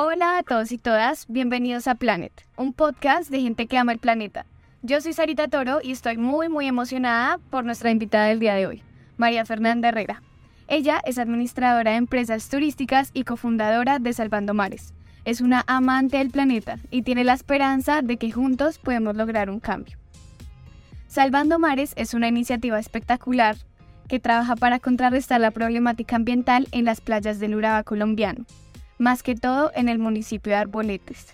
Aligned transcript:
Hola 0.00 0.38
a 0.38 0.44
todos 0.44 0.70
y 0.70 0.78
todas, 0.78 1.26
bienvenidos 1.26 1.88
a 1.88 1.96
Planet, 1.96 2.30
un 2.56 2.72
podcast 2.72 3.30
de 3.30 3.40
gente 3.40 3.66
que 3.66 3.78
ama 3.78 3.90
el 3.90 3.98
planeta. 3.98 4.46
Yo 4.80 5.00
soy 5.00 5.12
Sarita 5.12 5.48
Toro 5.48 5.80
y 5.82 5.90
estoy 5.90 6.16
muy 6.18 6.48
muy 6.48 6.68
emocionada 6.68 7.38
por 7.50 7.64
nuestra 7.64 7.90
invitada 7.90 8.26
del 8.26 8.38
día 8.38 8.54
de 8.54 8.68
hoy, 8.68 8.84
María 9.16 9.44
Fernanda 9.44 9.88
Herrera. 9.88 10.22
Ella 10.68 11.00
es 11.04 11.18
administradora 11.18 11.90
de 11.90 11.96
empresas 11.96 12.48
turísticas 12.48 13.10
y 13.12 13.24
cofundadora 13.24 13.98
de 13.98 14.12
Salvando 14.12 14.54
Mares. 14.54 14.94
Es 15.24 15.40
una 15.40 15.64
amante 15.66 16.18
del 16.18 16.30
planeta 16.30 16.78
y 16.92 17.02
tiene 17.02 17.24
la 17.24 17.32
esperanza 17.32 18.00
de 18.00 18.18
que 18.18 18.30
juntos 18.30 18.78
podemos 18.78 19.16
lograr 19.16 19.50
un 19.50 19.58
cambio. 19.58 19.98
Salvando 21.08 21.58
Mares 21.58 21.94
es 21.96 22.14
una 22.14 22.28
iniciativa 22.28 22.78
espectacular 22.78 23.56
que 24.06 24.20
trabaja 24.20 24.54
para 24.54 24.78
contrarrestar 24.78 25.40
la 25.40 25.50
problemática 25.50 26.14
ambiental 26.14 26.68
en 26.70 26.84
las 26.84 27.00
playas 27.00 27.40
del 27.40 27.56
Urabá 27.56 27.82
colombiano 27.82 28.46
más 28.98 29.22
que 29.22 29.34
todo 29.34 29.70
en 29.74 29.88
el 29.88 29.98
municipio 29.98 30.50
de 30.52 30.58
Arboletes. 30.58 31.26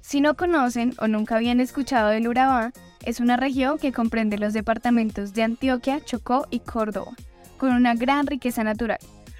Si 0.00 0.20
no 0.20 0.36
conocen 0.36 0.94
o 0.98 1.08
nunca 1.08 1.36
habían 1.36 1.60
escuchado 1.60 2.08
del 2.08 2.28
Urabá, 2.28 2.72
es 3.04 3.20
una 3.20 3.36
región 3.36 3.78
que 3.78 3.92
comprende 3.92 4.38
los 4.38 4.52
departamentos 4.52 5.34
de 5.34 5.42
Antioquia, 5.42 6.04
Chocó 6.04 6.46
y 6.50 6.60
Córdoba, 6.60 7.12
con 7.58 7.72
una 7.72 7.94
gran 7.94 8.26
riqueza 8.26 8.64
natural. 8.64 8.98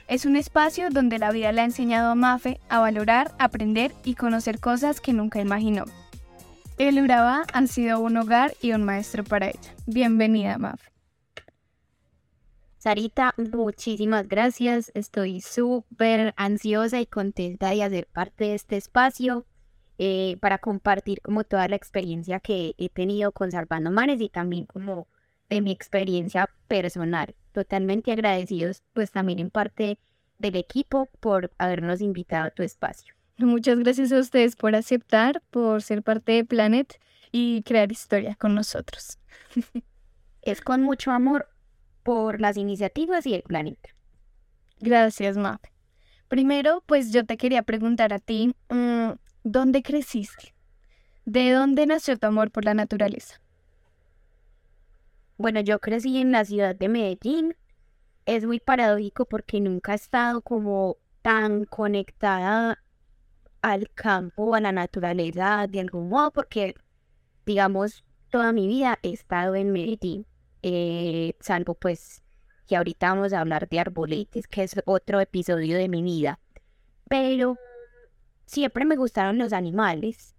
Es 0.08 0.24
un 0.24 0.36
espacio 0.36 0.88
donde 0.90 1.18
la 1.18 1.30
vida 1.30 1.52
le 1.52 1.60
ha 1.60 1.64
enseñado 1.64 2.10
a 2.10 2.14
Mafe 2.14 2.60
a 2.68 2.78
valorar, 2.78 3.34
aprender 3.38 3.94
y 4.04 4.14
conocer 4.14 4.58
cosas 4.58 5.00
que 5.00 5.12
nunca 5.12 5.40
imaginó. 5.40 5.84
El 6.78 7.02
Urabá 7.02 7.44
ha 7.52 7.66
sido 7.66 8.00
un 8.00 8.16
hogar 8.16 8.54
y 8.62 8.72
un 8.72 8.84
maestro 8.84 9.24
para 9.24 9.48
ella. 9.48 9.74
Bienvenida, 9.86 10.58
Mafe. 10.58 10.97
Sarita, 12.78 13.34
muchísimas 13.36 14.28
gracias. 14.28 14.92
Estoy 14.94 15.40
súper 15.40 16.32
ansiosa 16.36 17.00
y 17.00 17.06
contenta 17.06 17.70
de 17.70 17.82
hacer 17.82 18.06
parte 18.06 18.44
de 18.44 18.54
este 18.54 18.76
espacio 18.76 19.46
eh, 19.98 20.36
para 20.40 20.58
compartir 20.58 21.20
como 21.20 21.42
toda 21.42 21.66
la 21.66 21.74
experiencia 21.74 22.38
que 22.38 22.76
he 22.78 22.88
tenido 22.88 23.32
con 23.32 23.50
Salvando 23.50 23.90
Mares 23.90 24.20
y 24.20 24.28
también 24.28 24.64
como 24.64 25.08
de 25.50 25.60
mi 25.60 25.72
experiencia 25.72 26.48
personal. 26.68 27.34
Totalmente 27.50 28.12
agradecidos 28.12 28.84
pues 28.92 29.10
también 29.10 29.40
en 29.40 29.50
parte 29.50 29.98
del 30.38 30.54
equipo 30.54 31.08
por 31.18 31.50
habernos 31.58 32.00
invitado 32.00 32.46
a 32.46 32.50
tu 32.50 32.62
espacio. 32.62 33.12
Muchas 33.38 33.80
gracias 33.80 34.12
a 34.12 34.20
ustedes 34.20 34.54
por 34.54 34.76
aceptar, 34.76 35.42
por 35.50 35.82
ser 35.82 36.04
parte 36.04 36.30
de 36.30 36.44
Planet 36.44 37.00
y 37.32 37.64
crear 37.64 37.90
historia 37.90 38.36
con 38.36 38.54
nosotros. 38.54 39.18
es 40.42 40.60
con 40.60 40.82
mucho 40.82 41.10
amor 41.10 41.48
por 42.08 42.40
las 42.40 42.56
iniciativas 42.56 43.26
y 43.26 43.34
el 43.34 43.42
planeta. 43.42 43.90
Gracias, 44.80 45.36
Map. 45.36 45.62
Primero, 46.28 46.82
pues 46.86 47.12
yo 47.12 47.26
te 47.26 47.36
quería 47.36 47.64
preguntar 47.64 48.14
a 48.14 48.18
ti, 48.18 48.54
mm, 48.70 49.10
¿dónde 49.44 49.82
creciste? 49.82 50.54
¿De 51.26 51.52
dónde 51.52 51.84
nació 51.84 52.16
tu 52.16 52.26
amor 52.26 52.50
por 52.50 52.64
la 52.64 52.72
naturaleza? 52.72 53.42
Bueno, 55.36 55.60
yo 55.60 55.80
crecí 55.80 56.16
en 56.16 56.32
la 56.32 56.46
ciudad 56.46 56.74
de 56.74 56.88
Medellín. 56.88 57.54
Es 58.24 58.46
muy 58.46 58.58
paradójico 58.58 59.26
porque 59.26 59.60
nunca 59.60 59.92
he 59.92 59.96
estado 59.96 60.40
como 60.40 60.96
tan 61.20 61.66
conectada 61.66 62.82
al 63.60 63.90
campo, 63.90 64.54
a 64.54 64.60
la 64.62 64.72
naturaleza 64.72 65.66
de 65.68 65.80
algún 65.80 66.08
modo, 66.08 66.30
porque, 66.30 66.74
digamos, 67.44 68.02
toda 68.30 68.52
mi 68.52 68.66
vida 68.66 68.98
he 69.02 69.12
estado 69.12 69.54
en 69.56 69.72
Medellín 69.72 70.26
eh, 70.62 71.34
salvo 71.40 71.74
pues 71.74 72.22
que 72.66 72.76
ahorita 72.76 73.08
vamos 73.08 73.32
a 73.32 73.40
hablar 73.40 73.68
de 73.68 73.80
arbolitis, 73.80 74.46
que 74.46 74.62
es 74.62 74.76
otro 74.84 75.20
episodio 75.20 75.78
de 75.78 75.88
mi 75.88 76.02
vida. 76.02 76.38
Pero 77.08 77.56
siempre 78.44 78.84
me 78.84 78.96
gustaron 78.96 79.38
los 79.38 79.52
animales. 79.52 80.34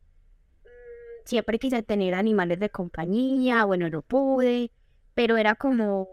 Siempre 1.26 1.60
quise 1.60 1.84
tener 1.84 2.14
animales 2.14 2.60
de 2.60 2.70
compañía, 2.70 3.66
bueno, 3.66 3.90
no 3.90 4.02
pude, 4.02 4.72
pero 5.16 5.38
era 5.38 5.56
como 5.56 6.08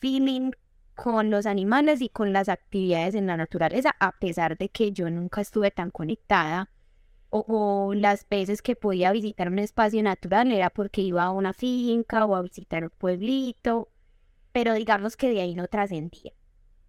feeling 0.00 0.52
con 0.94 1.30
los 1.30 1.46
animales 1.46 2.00
y 2.00 2.08
con 2.08 2.32
las 2.32 2.48
actividades 2.48 3.14
en 3.14 3.26
la 3.26 3.36
naturaleza, 3.36 3.94
a 4.00 4.12
pesar 4.12 4.56
de 4.56 4.68
que 4.68 4.92
yo 4.92 5.10
nunca 5.10 5.40
estuve 5.40 5.70
tan 5.70 5.90
conectada 5.90 6.70
o, 7.30 7.94
las 7.94 8.28
veces 8.28 8.62
que 8.62 8.76
podía 8.76 9.12
visitar 9.12 9.48
un 9.48 9.58
espacio 9.58 10.02
natural 10.02 10.52
era 10.52 10.70
porque 10.70 11.02
iba 11.02 11.24
a 11.24 11.30
una 11.30 11.52
finca 11.52 12.24
o 12.24 12.34
a 12.36 12.42
visitar 12.42 12.84
un 12.84 12.90
pueblito, 12.90 13.88
pero 14.52 14.74
digamos 14.74 15.16
que 15.16 15.30
de 15.30 15.40
ahí 15.40 15.54
no 15.54 15.66
trascendía. 15.66 16.32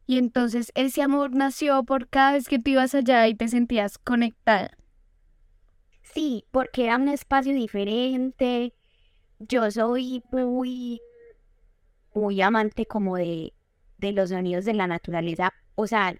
Y 0.05 0.17
entonces 0.17 0.71
ese 0.75 1.01
amor 1.01 1.35
nació 1.35 1.83
por 1.83 2.07
cada 2.07 2.33
vez 2.33 2.47
que 2.47 2.59
tú 2.59 2.71
ibas 2.71 2.95
allá 2.95 3.27
y 3.27 3.35
te 3.35 3.47
sentías 3.47 3.97
conectada. 3.97 4.77
Sí, 6.01 6.45
porque 6.51 6.85
era 6.85 6.95
un 6.95 7.09
espacio 7.09 7.53
diferente. 7.53 8.73
Yo 9.39 9.69
soy 9.69 10.23
muy, 10.31 11.01
muy 12.13 12.41
amante 12.41 12.85
como 12.85 13.17
de, 13.17 13.53
de 13.97 14.11
los 14.13 14.29
sonidos 14.29 14.63
de 14.63 14.73
la 14.73 14.87
naturaleza. 14.87 15.53
O 15.75 15.87
sea, 15.87 16.15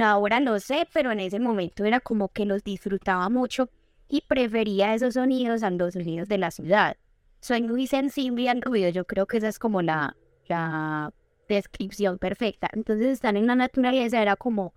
ahora 0.00 0.40
lo 0.40 0.60
sé, 0.60 0.86
pero 0.92 1.12
en 1.12 1.20
ese 1.20 1.40
momento 1.40 1.84
era 1.84 2.00
como 2.00 2.28
que 2.28 2.44
los 2.44 2.62
disfrutaba 2.62 3.28
mucho 3.28 3.68
y 4.08 4.22
prefería 4.22 4.94
esos 4.94 5.14
sonidos 5.14 5.62
a 5.62 5.70
los 5.70 5.94
sonidos 5.94 6.28
de 6.28 6.38
la 6.38 6.50
ciudad. 6.50 6.96
Soy 7.40 7.62
muy 7.62 7.86
sensible 7.86 8.48
al 8.48 8.62
ruido, 8.62 8.90
yo 8.90 9.06
creo 9.06 9.26
que 9.26 9.38
esa 9.38 9.48
es 9.48 9.58
como 9.58 9.82
la, 9.82 10.16
la 10.48 11.12
descripción 11.48 12.18
perfecta. 12.18 12.68
Entonces 12.72 13.08
estar 13.08 13.36
en 13.36 13.46
la 13.46 13.54
naturaleza 13.54 14.20
era 14.20 14.36
como 14.36 14.74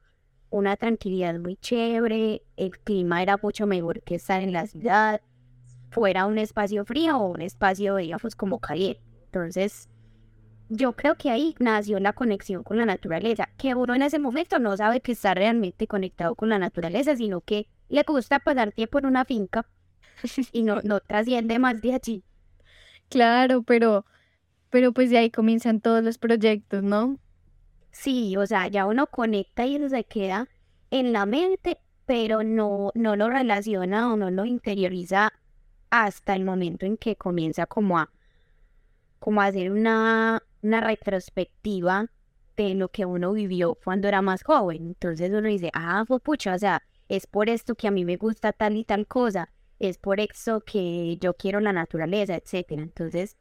una 0.50 0.76
tranquilidad 0.76 1.40
muy 1.40 1.56
chévere, 1.56 2.44
el 2.58 2.78
clima 2.80 3.22
era 3.22 3.38
mucho 3.42 3.66
mejor 3.68 4.02
que 4.04 4.16
estar 4.16 4.42
en 4.42 4.52
la 4.52 4.68
ciudad, 4.68 5.22
fuera 5.92 6.26
un 6.26 6.38
espacio 6.38 6.86
frío 6.86 7.18
o 7.18 7.32
un 7.32 7.42
espacio, 7.42 7.96
digamos, 7.96 8.36
como 8.36 8.60
caliente. 8.60 9.02
Entonces, 9.26 9.90
yo 10.74 10.94
creo 10.94 11.16
que 11.16 11.30
ahí 11.30 11.54
nació 11.60 12.00
la 12.00 12.14
conexión 12.14 12.64
con 12.64 12.78
la 12.78 12.86
naturaleza, 12.86 13.50
que 13.58 13.76
uno 13.76 13.94
en 13.94 14.04
ese 14.04 14.20
momento 14.20 14.58
no 14.58 14.78
sabe 14.78 15.02
que 15.02 15.12
está 15.12 15.34
realmente 15.34 15.86
conectado 15.86 16.34
con 16.34 16.48
la 16.48 16.60
naturaleza, 16.60 17.14
sino 17.18 17.42
que 17.42 17.68
le 17.90 18.04
gusta 18.04 18.40
pasar 18.40 18.72
tiempo 18.72 18.98
en 19.00 19.06
una 19.06 19.26
finca 19.26 19.66
y 20.54 20.64
no, 20.64 20.80
no 20.84 21.02
trasciende 21.02 21.60
más 21.60 21.82
de 21.82 21.94
allí. 21.94 22.24
Claro, 23.10 23.64
pero, 23.64 24.06
pero 24.70 24.94
pues 24.94 25.10
de 25.10 25.18
ahí 25.18 25.30
comienzan 25.30 25.82
todos 25.82 26.02
los 26.06 26.18
proyectos, 26.18 26.84
¿no? 26.84 27.20
Sí, 27.92 28.38
o 28.38 28.46
sea, 28.46 28.70
ya 28.70 28.86
uno 28.86 29.08
conecta 29.08 29.66
y 29.66 29.90
se 29.90 30.06
queda 30.06 30.48
en 30.90 31.12
la 31.12 31.26
mente, 31.26 31.80
pero 32.06 32.44
no, 32.44 32.92
no 32.96 33.18
lo 33.18 33.30
relaciona 33.30 34.14
o 34.14 34.16
no 34.16 34.32
lo 34.32 34.46
interioriza 34.46 35.34
hasta 35.90 36.34
el 36.34 36.46
momento 36.46 36.86
en 36.86 36.96
que 36.96 37.18
comienza 37.18 37.66
como 37.66 38.00
a, 38.00 38.10
como 39.22 39.40
hacer 39.44 39.72
una, 39.72 40.42
una 40.64 40.82
retrospectiva 40.82 42.08
de 42.58 42.74
lo 42.74 42.90
que 42.90 43.06
uno 43.06 43.34
vivió 43.34 43.76
cuando 43.76 44.08
era 44.08 44.24
más 44.24 44.42
joven. 44.44 44.88
Entonces 44.88 45.30
uno 45.30 45.48
dice, 45.48 45.70
ah, 45.76 46.04
pues 46.08 46.22
pucha, 46.24 46.56
o 46.56 46.58
sea, 46.58 46.82
es 47.08 47.28
por 47.28 47.48
esto 47.48 47.76
que 47.76 47.88
a 47.88 47.92
mí 47.92 48.04
me 48.04 48.18
gusta 48.18 48.52
tal 48.52 48.76
y 48.78 48.84
tal 48.84 49.06
cosa, 49.06 49.52
es 49.78 50.00
por 50.00 50.20
eso 50.20 50.62
que 50.62 51.18
yo 51.22 51.36
quiero 51.36 51.60
la 51.60 51.72
naturaleza, 51.72 52.36
etcétera. 52.36 52.82
Entonces, 52.82 53.38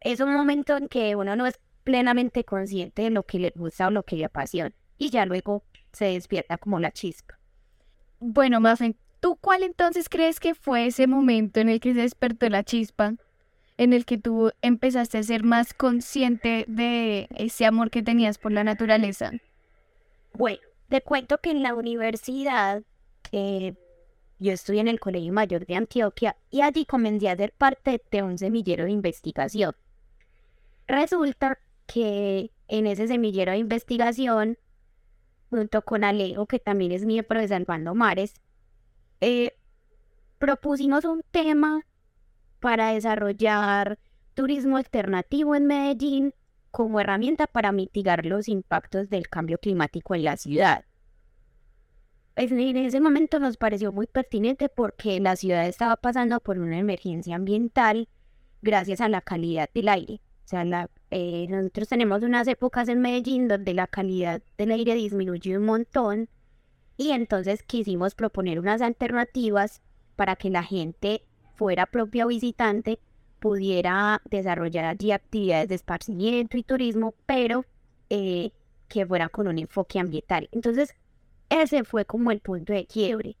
es 0.00 0.20
un 0.20 0.32
momento 0.32 0.76
en 0.76 0.86
que 0.86 1.16
uno 1.16 1.34
no 1.34 1.44
es 1.44 1.58
plenamente 1.82 2.44
consciente 2.44 3.02
de 3.02 3.10
lo 3.10 3.24
que 3.24 3.40
le 3.40 3.52
gusta 3.56 3.88
o 3.88 3.90
lo 3.90 4.04
que 4.04 4.14
le 4.14 4.26
apasiona. 4.26 4.72
Y 4.96 5.10
ya 5.10 5.26
luego 5.26 5.64
se 5.92 6.04
despierta 6.04 6.56
como 6.56 6.78
la 6.78 6.92
chispa. 6.92 7.40
Bueno, 8.20 8.60
Mafen, 8.60 8.96
¿tú 9.18 9.34
cuál 9.40 9.64
entonces 9.64 10.08
crees 10.08 10.38
que 10.38 10.54
fue 10.54 10.86
ese 10.86 11.08
momento 11.08 11.58
en 11.58 11.68
el 11.68 11.80
que 11.80 11.94
se 11.94 12.02
despertó 12.02 12.48
la 12.48 12.62
chispa? 12.62 13.16
En 13.78 13.92
el 13.92 14.04
que 14.04 14.18
tú 14.18 14.52
empezaste 14.62 15.18
a 15.18 15.22
ser 15.22 15.42
más 15.42 15.74
consciente 15.74 16.64
de 16.68 17.28
ese 17.36 17.66
amor 17.66 17.90
que 17.90 18.02
tenías 18.02 18.38
por 18.38 18.52
la 18.52 18.64
naturaleza? 18.64 19.32
Bueno, 20.32 20.60
te 20.88 21.02
cuento 21.02 21.38
que 21.38 21.50
en 21.50 21.62
la 21.62 21.74
universidad 21.74 22.82
eh, 23.32 23.74
yo 24.38 24.52
estudié 24.52 24.80
en 24.80 24.88
el 24.88 25.00
Colegio 25.00 25.32
Mayor 25.32 25.66
de 25.66 25.76
Antioquia 25.76 26.36
y 26.50 26.62
allí 26.62 26.84
comencé 26.84 27.28
a 27.28 27.36
ser 27.36 27.52
parte 27.52 28.02
de 28.10 28.22
un 28.22 28.38
semillero 28.38 28.84
de 28.84 28.90
investigación. 28.90 29.74
Resulta 30.86 31.58
que 31.86 32.50
en 32.68 32.86
ese 32.86 33.08
semillero 33.08 33.52
de 33.52 33.58
investigación, 33.58 34.58
junto 35.50 35.82
con 35.82 36.04
Alejo, 36.04 36.46
que 36.46 36.58
también 36.58 36.92
es 36.92 37.04
miembro 37.04 37.40
de 37.40 37.48
Salvando 37.48 37.94
Mares, 37.94 38.34
eh, 39.20 39.56
propusimos 40.38 41.04
un 41.04 41.22
tema 41.30 41.82
para 42.66 42.94
desarrollar 42.94 43.96
turismo 44.34 44.76
alternativo 44.76 45.54
en 45.54 45.66
Medellín 45.66 46.34
como 46.72 46.98
herramienta 46.98 47.46
para 47.46 47.70
mitigar 47.70 48.26
los 48.26 48.48
impactos 48.48 49.08
del 49.08 49.28
cambio 49.28 49.58
climático 49.58 50.16
en 50.16 50.24
la 50.24 50.36
ciudad. 50.36 50.84
En 52.34 52.76
ese 52.76 53.00
momento 53.00 53.38
nos 53.38 53.56
pareció 53.56 53.92
muy 53.92 54.08
pertinente 54.08 54.68
porque 54.68 55.20
la 55.20 55.36
ciudad 55.36 55.64
estaba 55.68 55.94
pasando 55.94 56.40
por 56.40 56.58
una 56.58 56.76
emergencia 56.76 57.36
ambiental 57.36 58.08
gracias 58.62 59.00
a 59.00 59.08
la 59.08 59.20
calidad 59.20 59.70
del 59.72 59.88
aire. 59.88 60.20
O 60.44 60.48
sea, 60.48 60.88
eh, 61.12 61.46
nosotros 61.48 61.86
tenemos 61.86 62.24
unas 62.24 62.48
épocas 62.48 62.88
en 62.88 63.00
Medellín 63.00 63.46
donde 63.46 63.74
la 63.74 63.86
calidad 63.86 64.42
del 64.58 64.72
aire 64.72 64.96
disminuyó 64.96 65.56
un 65.56 65.66
montón 65.66 66.28
Y 66.96 67.12
entonces 67.12 67.62
quisimos 67.62 68.16
proponer 68.16 68.58
unas 68.58 68.82
alternativas 68.82 69.82
para 70.16 70.34
que 70.34 70.50
la 70.50 70.64
gente 70.64 71.22
fuera 71.56 71.86
propia 71.86 72.26
visitante 72.26 72.98
pudiera 73.40 74.22
desarrollar 74.24 74.84
allí 74.84 75.12
actividades 75.12 75.68
de 75.68 75.74
esparcimiento 75.74 76.56
y 76.56 76.62
turismo, 76.62 77.14
pero 77.26 77.64
eh, 78.10 78.52
que 78.88 79.06
fuera 79.06 79.28
con 79.28 79.48
un 79.48 79.58
enfoque 79.58 79.98
ambiental. 79.98 80.48
Entonces, 80.52 80.94
ese 81.48 81.84
fue 81.84 82.04
como 82.04 82.30
el 82.30 82.40
punto 82.40 82.72
de 82.72 82.86
quiebre, 82.86 83.36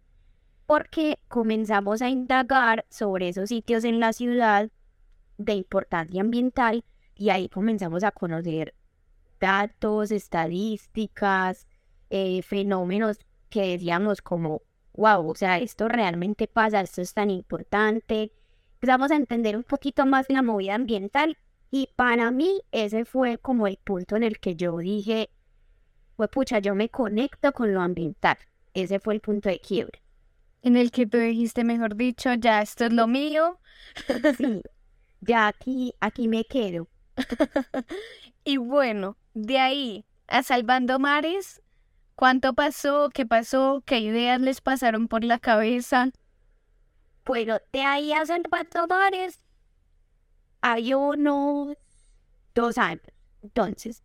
porque 0.66 1.18
comenzamos 1.28 2.02
a 2.02 2.10
indagar 2.10 2.84
sobre 2.88 3.28
esos 3.28 3.48
sitios 3.48 3.84
en 3.84 4.00
la 4.00 4.12
ciudad 4.12 4.70
de 5.38 5.54
importancia 5.54 6.20
ambiental 6.20 6.84
y 7.14 7.30
ahí 7.30 7.48
comenzamos 7.48 8.04
a 8.04 8.10
conocer 8.10 8.74
datos, 9.40 10.10
estadísticas, 10.10 11.66
eh, 12.10 12.42
fenómenos 12.42 13.18
que 13.48 13.68
decíamos 13.68 14.22
como, 14.22 14.62
wow, 14.96 15.30
o 15.30 15.34
sea, 15.34 15.58
esto 15.58 15.88
realmente 15.88 16.46
pasa, 16.48 16.80
esto 16.80 17.02
es 17.02 17.14
tan 17.14 17.30
importante. 17.30 18.32
Empezamos 18.74 19.10
a 19.10 19.16
entender 19.16 19.56
un 19.56 19.62
poquito 19.62 20.06
más 20.06 20.26
la 20.28 20.42
movida 20.42 20.74
ambiental 20.74 21.38
y 21.70 21.90
para 21.96 22.30
mí 22.30 22.62
ese 22.72 23.04
fue 23.04 23.38
como 23.38 23.66
el 23.66 23.78
punto 23.78 24.16
en 24.16 24.22
el 24.22 24.38
que 24.38 24.56
yo 24.56 24.76
dije, 24.78 25.30
pues 26.16 26.30
pucha, 26.30 26.58
yo 26.58 26.74
me 26.74 26.88
conecto 26.88 27.52
con 27.52 27.72
lo 27.74 27.80
ambiental. 27.80 28.38
Ese 28.74 29.00
fue 29.00 29.14
el 29.14 29.20
punto 29.20 29.48
de 29.48 29.60
quiebre. 29.60 30.02
En 30.62 30.76
el 30.76 30.90
que 30.90 31.06
tú 31.06 31.18
dijiste, 31.18 31.64
mejor 31.64 31.96
dicho, 31.96 32.32
ya 32.34 32.62
esto 32.62 32.86
es 32.86 32.92
lo 32.92 33.06
mío. 33.06 33.58
sí, 34.36 34.62
ya 35.20 35.48
aquí, 35.48 35.94
aquí 36.00 36.28
me 36.28 36.44
quedo. 36.44 36.88
y 38.44 38.56
bueno, 38.56 39.16
de 39.34 39.58
ahí 39.58 40.04
a 40.28 40.42
Salvando 40.42 40.98
Mares, 40.98 41.62
¿cuánto 42.16 42.54
pasó? 42.54 43.10
¿Qué 43.10 43.24
pasó? 43.26 43.82
¿Qué 43.86 44.00
ideas 44.00 44.40
les 44.40 44.60
pasaron 44.60 45.06
por 45.06 45.22
la 45.22 45.38
cabeza? 45.38 46.10
Bueno, 47.24 47.58
de 47.72 47.82
ahí 47.82 48.12
a 48.12 48.24
Mares 48.88 49.40
hay 50.60 50.94
unos 50.94 51.76
dos 52.54 52.78
años. 52.78 53.02
Entonces, 53.42 54.02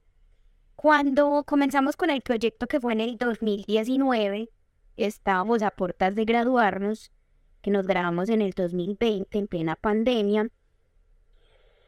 cuando 0.76 1.44
comenzamos 1.46 1.96
con 1.96 2.10
el 2.10 2.22
proyecto 2.22 2.68
que 2.68 2.80
fue 2.80 2.94
en 2.94 3.02
el 3.02 3.18
2019, 3.18 4.50
estábamos 4.98 5.64
a 5.64 5.72
puertas 5.72 6.14
de 6.16 6.26
graduarnos, 6.26 7.12
que 7.62 7.72
nos 7.72 7.88
graduamos 7.88 8.30
en 8.30 8.42
el 8.42 8.52
2020 8.52 9.38
en 9.38 9.48
plena 9.48 9.76
pandemia. 9.76 10.50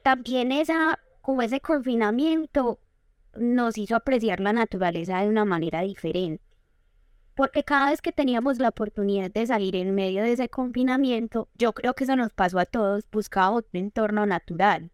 También 0.03 0.51
esa, 0.51 0.99
como 1.21 1.41
ese 1.41 1.59
confinamiento 1.59 2.79
nos 3.35 3.77
hizo 3.77 3.95
apreciar 3.95 4.39
la 4.39 4.53
naturaleza 4.53 5.19
de 5.21 5.29
una 5.29 5.45
manera 5.45 5.81
diferente. 5.81 6.43
Porque 7.35 7.63
cada 7.63 7.89
vez 7.89 8.01
que 8.01 8.11
teníamos 8.11 8.59
la 8.59 8.69
oportunidad 8.69 9.31
de 9.31 9.47
salir 9.47 9.75
en 9.75 9.95
medio 9.95 10.23
de 10.23 10.33
ese 10.33 10.49
confinamiento, 10.49 11.49
yo 11.55 11.73
creo 11.73 11.93
que 11.95 12.03
eso 12.03 12.15
nos 12.15 12.31
pasó 12.31 12.59
a 12.59 12.65
todos, 12.65 13.09
buscaba 13.11 13.51
otro 13.51 13.79
entorno 13.79 14.25
natural 14.25 14.91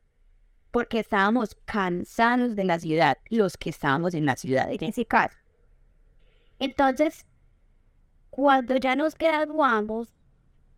porque 0.72 1.00
estábamos 1.00 1.56
cansados 1.66 2.56
de 2.56 2.64
la 2.64 2.80
ciudad, 2.80 3.18
los 3.30 3.58
que 3.58 3.70
estábamos 3.70 4.14
en 4.14 4.26
la 4.26 4.36
ciudad 4.36 4.72
en 4.72 4.84
ese 4.84 5.06
caso. 5.06 5.38
Entonces, 6.60 7.26
cuando 8.30 8.76
ya 8.78 8.96
nos 8.96 9.16
graduamos, 9.16 10.14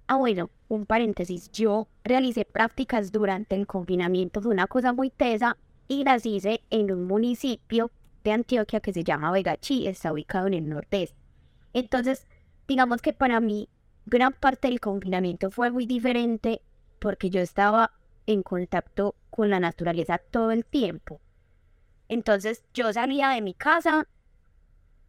ah 0.08 0.16
bueno, 0.16 0.50
un 0.68 0.86
paréntesis, 0.86 1.52
yo 1.52 1.88
realicé 2.04 2.46
prácticas 2.46 3.12
durante 3.12 3.56
el 3.56 3.68
confinamiento, 3.68 4.42
fue 4.42 4.54
una 4.54 4.68
cosa 4.68 4.94
muy 4.94 5.10
tesa 5.10 5.58
y 5.92 6.06
las 6.06 6.26
hice 6.26 6.64
en 6.70 6.90
un 6.90 7.04
municipio 7.04 7.92
de 8.24 8.32
Antioquia 8.32 8.80
que 8.80 8.94
se 8.94 9.04
llama 9.04 9.30
Vegachí, 9.30 9.88
está 9.88 10.14
ubicado 10.14 10.48
en 10.48 10.54
el 10.54 10.70
nordeste. 10.70 11.18
Entonces, 11.74 12.30
digamos 12.66 13.02
que 13.02 13.12
para 13.12 13.42
mí 13.42 13.68
gran 14.06 14.32
parte 14.32 14.70
del 14.70 14.80
confinamiento 14.80 15.52
fue 15.52 15.70
muy 15.70 15.86
diferente 15.86 16.62
porque 17.00 17.30
yo 17.30 17.42
estaba 17.42 17.92
en 18.26 18.42
contacto 18.42 19.16
con 19.30 19.50
la 19.50 19.60
naturaleza 19.60 20.18
todo 20.18 20.52
el 20.52 20.64
tiempo. 20.64 21.20
Entonces 22.08 22.64
yo 22.74 22.94
salía 22.94 23.28
de 23.28 23.42
mi 23.42 23.54
casa 23.54 24.08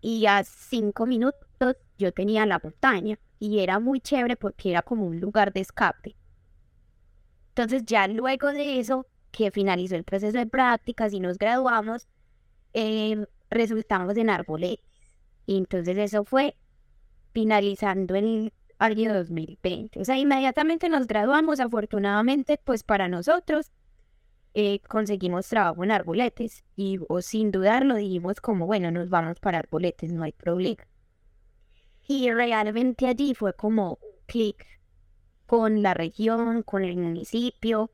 y 0.01 0.27
a 0.27 0.43
cinco 0.43 1.07
minutos 1.07 1.77
yo 1.97 2.11
tenía 2.11 2.45
la 2.45 2.61
montaña 2.61 3.21
y 3.39 3.61
era 3.61 3.79
muy 3.79 4.01
chévere 4.01 4.35
porque 4.35 4.71
era 4.71 4.83
como 4.83 5.07
un 5.07 5.21
lugar 5.21 5.53
de 5.53 5.61
escape. 5.61 6.17
Entonces 7.51 7.85
ya 7.87 8.09
luego 8.09 8.49
de 8.49 8.81
eso, 8.81 9.07
que 9.33 9.51
finalizó 9.51 9.97
el 9.97 10.05
proceso 10.05 10.39
de 10.39 10.47
prácticas 10.47 11.13
y 11.13 11.21
nos 11.21 11.39
graduamos, 11.39 12.07
em, 12.75 13.27
resultamos 13.51 14.17
en 14.17 14.31
Arboletes. 14.31 14.85
Y 15.47 15.57
entonces 15.59 15.97
eso 15.99 16.25
fue 16.25 16.57
finalizando 17.33 18.15
el 18.15 18.53
año 18.79 19.15
2020. 19.15 20.01
O 20.01 20.05
sea, 20.05 20.19
inmediatamente 20.19 20.89
nos 20.89 21.07
graduamos, 21.07 21.61
afortunadamente, 21.61 22.59
pues 22.63 22.85
para 22.85 23.09
nosotros, 23.09 23.73
eh, 24.55 24.81
conseguimos 24.81 25.49
trabajo 25.49 25.83
en 25.83 25.93
Arboletes 25.93 26.63
y 26.77 26.99
o 27.09 27.23
sin 27.23 27.51
dudarlo 27.51 27.97
dijimos 27.97 28.41
como, 28.41 28.67
bueno, 28.67 28.91
nos 28.91 29.09
vamos 29.09 29.41
para 29.41 29.59
Arboletes, 29.59 30.13
no 30.13 30.25
hay 30.25 30.33
problema. 30.33 30.87
Y 32.07 32.31
realmente 32.31 33.07
allí 33.07 33.35
fue 33.35 33.55
como 33.55 33.99
clic 34.27 34.67
con 35.47 35.83
la 35.83 35.95
región, 35.95 36.63
con 36.63 36.85
el 36.85 36.97
municipio 36.97 37.91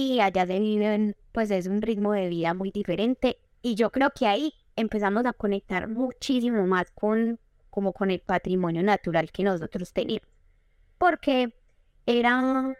y 0.00 0.20
allá 0.20 0.46
se 0.46 0.58
viven, 0.58 1.16
pues 1.32 1.50
es 1.50 1.66
un 1.66 1.82
ritmo 1.82 2.12
de 2.12 2.28
vida 2.28 2.54
muy 2.54 2.70
diferente 2.70 3.38
y 3.62 3.74
yo 3.74 3.90
creo 3.90 4.10
que 4.10 4.26
ahí 4.26 4.54
empezamos 4.76 5.26
a 5.26 5.32
conectar 5.32 5.88
muchísimo 5.88 6.66
más 6.66 6.90
con 6.92 7.38
como 7.70 7.92
con 7.92 8.10
el 8.10 8.20
patrimonio 8.20 8.82
natural 8.82 9.30
que 9.30 9.44
nosotros 9.44 9.92
tenemos. 9.92 10.28
Porque 10.98 11.54
era 12.04 12.74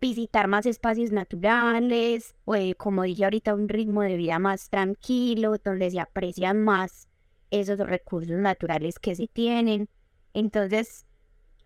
visitar 0.00 0.48
más 0.48 0.66
espacios 0.66 1.12
naturales, 1.12 2.34
o 2.44 2.56
eh, 2.56 2.74
como 2.74 3.04
dije 3.04 3.24
ahorita, 3.24 3.54
un 3.54 3.68
ritmo 3.68 4.02
de 4.02 4.16
vida 4.16 4.38
más 4.38 4.70
tranquilo, 4.70 5.56
donde 5.62 5.90
se 5.90 6.00
aprecian 6.00 6.64
más 6.64 7.08
esos 7.50 7.78
recursos 7.78 8.36
naturales 8.38 8.98
que 8.98 9.14
se 9.14 9.28
tienen. 9.28 9.88
Entonces, 10.34 11.06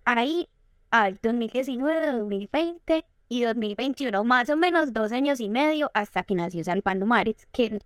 ahí, 0.05 0.49
al 0.91 1.19
2019, 1.23 2.13
2020 2.19 3.05
y 3.29 3.43
2021, 3.43 4.25
más 4.25 4.50
o 4.50 4.56
menos 4.56 4.93
dos 4.93 5.12
años 5.12 5.41
y 5.41 5.49
medio 5.49 5.91
hasta 5.94 6.23
que 6.23 6.35
nació 6.35 6.65
Salvando 6.65 7.06
Mares, 7.06 7.47
que 7.53 7.81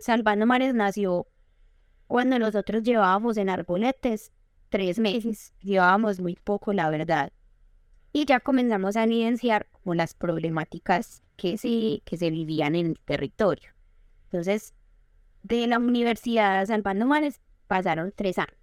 Salvando 0.00 0.46
Mares 0.46 0.74
nació 0.74 1.26
cuando 2.06 2.38
nosotros 2.38 2.82
llevábamos 2.82 3.36
en 3.36 3.48
arboletes 3.48 4.32
tres 4.68 4.98
meses, 4.98 5.52
llevábamos 5.60 6.20
muy 6.20 6.34
poco, 6.36 6.72
la 6.72 6.90
verdad. 6.90 7.32
Y 8.12 8.26
ya 8.26 8.40
comenzamos 8.40 8.96
a 8.96 9.04
evidenciar 9.04 9.68
como 9.70 9.94
las 9.94 10.14
problemáticas 10.14 11.22
que 11.36 11.56
se, 11.56 12.02
que 12.04 12.16
se 12.16 12.30
vivían 12.30 12.74
en 12.74 12.86
el 12.86 12.98
territorio. 13.00 13.70
Entonces, 14.24 14.74
de 15.42 15.66
la 15.66 15.78
Universidad 15.78 16.66
Salvando 16.66 17.06
Mares 17.06 17.40
pasaron 17.66 18.12
tres 18.14 18.38
años. 18.38 18.56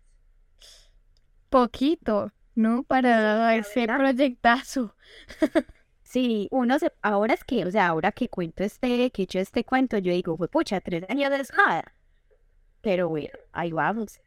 Poquito, 1.49 2.31
¿no? 2.53 2.83
Para 2.83 3.55
ese 3.55 3.87
proyectazo. 3.87 4.95
Sí, 6.09 6.47
uno 6.51 6.79
se, 6.79 6.91
ahora 7.03 7.35
es 7.35 7.43
que, 7.43 7.65
o 7.65 7.71
sea, 7.71 7.87
ahora 7.87 8.11
que 8.11 8.29
cuento 8.29 8.63
este, 8.63 9.11
que 9.11 9.23
hecho 9.23 9.37
este 9.39 9.63
cuento, 9.63 9.97
yo 9.99 10.11
digo, 10.11 10.35
fue 10.37 10.47
pucha, 10.47 10.81
tres 10.81 11.05
años 11.07 11.29
de 11.29 11.43
nada. 11.55 11.93
Pero 12.81 13.09
bueno, 13.09 13.37
ahí 13.53 13.71
vamos. 13.71 14.19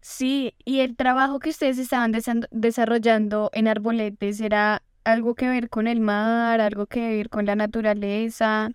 Sí, 0.00 0.54
y 0.64 0.80
el 0.80 0.96
trabajo 0.96 1.40
que 1.40 1.50
ustedes 1.50 1.78
estaban 1.78 2.12
desarrollando 2.52 3.50
en 3.54 3.68
Arboletes 3.68 4.40
era 4.40 4.82
algo 5.04 5.34
que 5.34 5.48
ver 5.48 5.70
con 5.70 5.88
el 5.88 6.00
mar, 6.00 6.60
algo 6.60 6.86
que 6.86 7.00
ver 7.18 7.30
con 7.30 7.46
la 7.46 7.56
naturaleza. 7.56 8.70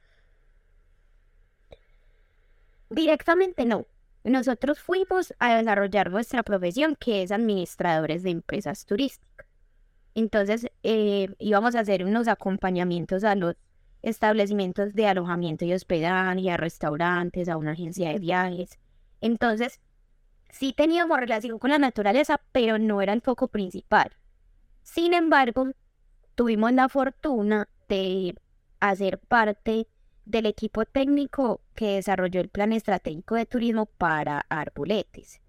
Directamente 2.92 3.66
no. 3.66 3.88
Nosotros 4.24 4.80
fuimos 4.80 5.34
a 5.40 5.56
desarrollar 5.58 6.12
nuestra 6.12 6.44
profesión, 6.44 6.96
que 6.96 7.24
es 7.24 7.32
administradores 7.32 8.22
de 8.22 8.30
empresas 8.32 8.86
turísticas. 8.86 9.49
Entonces 10.16 10.68
eh, 10.84 11.34
íbamos 11.40 11.76
a 11.76 11.82
hacer 11.82 12.06
unos 12.06 12.28
acompañamientos 12.28 13.24
a 13.24 13.36
los 13.36 13.56
establecimientos 14.02 14.94
de 14.94 15.08
alojamiento 15.08 15.66
y 15.66 15.74
hospedaje, 15.74 16.52
a 16.52 16.58
restaurantes, 16.58 17.50
a 17.50 17.58
una 17.58 17.72
agencia 17.72 18.10
de 18.10 18.20
viajes 18.20 18.80
entonces, 19.22 19.80
sí 20.50 20.74
teníamos 20.74 21.20
relación 21.20 21.60
con 21.60 21.72
la 21.72 21.80
naturaleza, 21.80 22.42
pero 22.52 22.78
no 22.78 23.02
era 23.02 23.14
el 23.14 23.22
foco 23.22 23.48
principal. 23.48 24.12
Sin 24.84 25.14
embargo, 25.14 25.70
tuvimos 26.36 26.72
la 26.74 26.90
fortuna 26.90 27.68
de 27.88 28.36
hacer 28.80 29.20
parte 29.20 29.88
del 30.26 30.46
equipo 30.46 30.86
técnico 30.86 31.62
que 31.76 31.96
desarrolló 31.96 32.40
el 32.40 32.50
Plan 32.50 32.72
Estratégico 32.72 33.36
de 33.36 33.46
Turismo 33.46 33.86
para 33.86 34.46
Arboletes. 34.50 35.42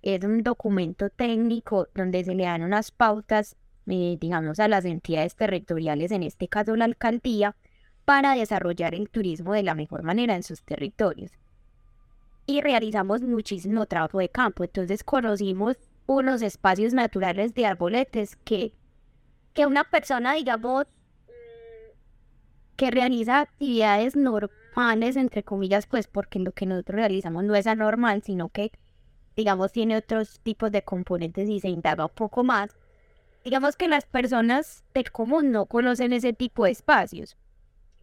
Es 0.00 0.24
un 0.24 0.42
documento 0.42 1.10
técnico 1.10 1.88
donde 1.94 2.24
se 2.24 2.34
le 2.34 2.44
dan 2.44 2.62
unas 2.62 2.92
pautas, 2.92 3.56
eh, 3.88 4.16
digamos, 4.20 4.60
a 4.60 4.68
las 4.68 4.84
entidades 4.84 5.34
territoriales, 5.36 6.12
en 6.12 6.22
este 6.22 6.48
caso 6.48 6.76
la 6.76 6.84
alcaldía, 6.84 7.56
para 8.04 8.34
desarrollar 8.34 8.94
el 8.94 9.10
turismo 9.10 9.52
de 9.52 9.62
la 9.62 9.74
mejor 9.74 10.02
manera 10.02 10.34
en 10.36 10.42
sus 10.42 10.62
territorios. 10.62 11.32
y 12.46 12.62
realizamos 12.62 13.20
muchísimo 13.22 13.84
trabajo 13.86 14.18
de 14.18 14.30
campo. 14.30 14.64
Entonces 14.64 15.04
conocimos 15.04 15.76
unos 16.06 16.40
espacios 16.42 16.94
naturales 16.94 17.54
de 17.54 17.66
arboletes 17.66 18.36
que, 18.36 18.72
que 19.52 19.66
una 19.66 19.84
persona, 19.84 20.32
digamos, 20.34 20.86
que 22.76 22.90
realiza 22.90 23.40
actividades 23.40 24.16
normales, 24.16 25.16
entre 25.16 25.42
comillas, 25.42 25.86
pues 25.86 26.06
porque 26.06 26.38
lo 26.38 26.52
que 26.52 26.64
nosotros 26.64 26.96
realizamos 26.96 27.44
no 27.44 27.54
es 27.54 27.66
anormal, 27.66 28.22
sino 28.22 28.48
que, 28.48 28.72
digamos, 29.36 29.72
tiene 29.72 29.96
otros 29.98 30.40
tipos 30.40 30.72
de 30.72 30.82
componentes 30.82 31.48
y 31.50 31.60
se 31.60 31.68
indaga 31.68 32.06
un 32.06 32.14
poco 32.14 32.44
más. 32.44 32.70
Digamos 33.44 33.76
que 33.76 33.88
las 33.88 34.06
personas 34.06 34.84
del 34.94 35.10
común 35.10 35.52
no 35.52 35.66
conocen 35.66 36.12
ese 36.12 36.32
tipo 36.32 36.64
de 36.64 36.72
espacios 36.72 37.36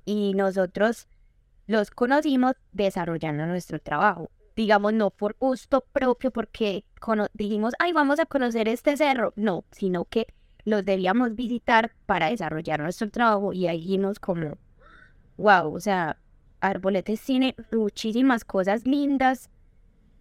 y 0.06 0.34
nosotros 0.34 1.08
los 1.68 1.92
conocimos 1.92 2.54
desarrollando 2.72 3.46
nuestro 3.46 3.80
trabajo. 3.80 4.30
Digamos, 4.56 4.94
no 4.94 5.10
por 5.10 5.36
gusto 5.38 5.82
propio, 5.92 6.32
porque 6.32 6.86
dijimos, 7.34 7.74
ay, 7.80 7.92
vamos 7.92 8.20
a 8.20 8.26
conocer 8.26 8.68
este 8.68 8.96
cerro. 8.96 9.34
No, 9.36 9.66
sino 9.72 10.06
que 10.06 10.28
los 10.64 10.86
debíamos 10.86 11.36
visitar 11.36 11.92
para 12.06 12.30
desarrollar 12.30 12.80
nuestro 12.80 13.10
trabajo 13.10 13.54
y 13.54 13.68
ahí 13.68 13.98
nos 13.98 14.20
como 14.20 14.58
wow, 15.38 15.74
o 15.74 15.80
sea, 15.80 16.18
Arboletes 16.62 17.22
tiene 17.22 17.56
muchísimas 17.72 18.44
cosas 18.46 18.86
lindas 18.86 19.50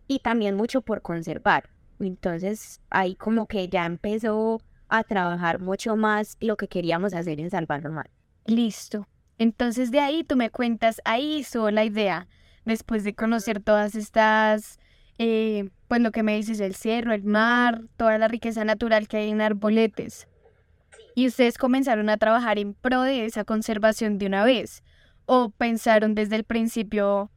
y 0.06 0.18
también 0.18 0.56
mucho 0.56 0.82
por 0.82 1.02
conservar. 1.02 1.70
Entonces 2.00 2.80
ahí 2.90 3.14
como 3.14 3.46
que 3.46 3.68
ya 3.68 3.86
empezó 3.86 4.60
a 4.88 5.04
trabajar 5.04 5.60
mucho 5.60 5.96
más 5.96 6.36
lo 6.40 6.56
que 6.56 6.68
queríamos 6.68 7.14
hacer 7.14 7.40
en 7.40 7.50
Salvar 7.50 7.82
Normal. 7.82 8.10
Listo. 8.46 9.06
Entonces 9.38 9.90
de 9.90 10.00
ahí 10.00 10.24
tú 10.24 10.36
me 10.36 10.50
cuentas, 10.50 11.00
ahí 11.04 11.38
hizo 11.38 11.70
la 11.70 11.84
idea, 11.84 12.28
después 12.64 13.04
de 13.04 13.14
conocer 13.14 13.60
todas 13.60 13.94
estas, 13.94 14.78
eh, 15.18 15.70
pues 15.88 16.00
lo 16.00 16.12
que 16.12 16.22
me 16.22 16.36
dices, 16.36 16.60
el 16.60 16.74
cerro, 16.74 17.12
el 17.12 17.24
mar, 17.24 17.82
toda 17.96 18.18
la 18.18 18.28
riqueza 18.28 18.64
natural 18.64 19.08
que 19.08 19.18
hay 19.18 19.30
en 19.30 19.40
Arboletes. 19.40 20.28
Y 21.16 21.26
ustedes 21.26 21.58
comenzaron 21.58 22.08
a 22.08 22.16
trabajar 22.16 22.58
en 22.58 22.74
pro 22.74 23.02
de 23.02 23.24
esa 23.24 23.44
conservación 23.44 24.18
de 24.18 24.26
una 24.26 24.44
vez 24.44 24.82
o 25.26 25.50
pensaron 25.50 26.14
desde 26.14 26.36
el 26.36 26.44
principio 26.44 27.30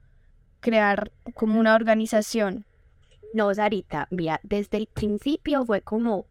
crear 0.59 1.11
como 1.33 1.59
una 1.59 1.75
organización? 1.75 2.65
No, 3.33 3.53
Sarita, 3.53 4.07
mira, 4.11 4.39
desde 4.43 4.77
el 4.77 4.87
principio 4.87 5.65
fue 5.65 5.81
como, 5.81 6.25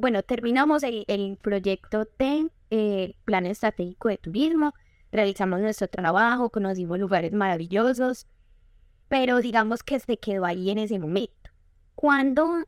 bueno, 0.00 0.22
terminamos 0.22 0.82
el, 0.82 1.38
proyecto 1.40 2.08
de 2.18 2.50
eh, 2.70 3.14
Plan 3.24 3.46
Estratégico 3.46 4.08
de 4.08 4.18
Turismo, 4.18 4.74
realizamos 5.12 5.60
nuestro 5.60 5.88
trabajo, 5.88 6.50
conocimos 6.50 6.98
lugares 6.98 7.32
maravillosos, 7.32 8.26
pero 9.08 9.40
digamos 9.40 9.82
que 9.82 10.00
se 10.00 10.16
quedó 10.16 10.44
ahí 10.44 10.70
en 10.70 10.78
ese 10.78 10.98
momento. 10.98 11.50
Cuando 11.94 12.64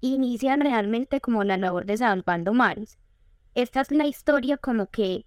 inician 0.00 0.60
realmente 0.60 1.20
como 1.20 1.44
la 1.44 1.56
labor 1.56 1.86
de 1.86 1.96
Salvando 1.96 2.52
Mares, 2.52 2.98
esta 3.54 3.82
es 3.82 3.90
la 3.90 4.06
historia 4.06 4.56
como 4.56 4.86
que 4.86 5.26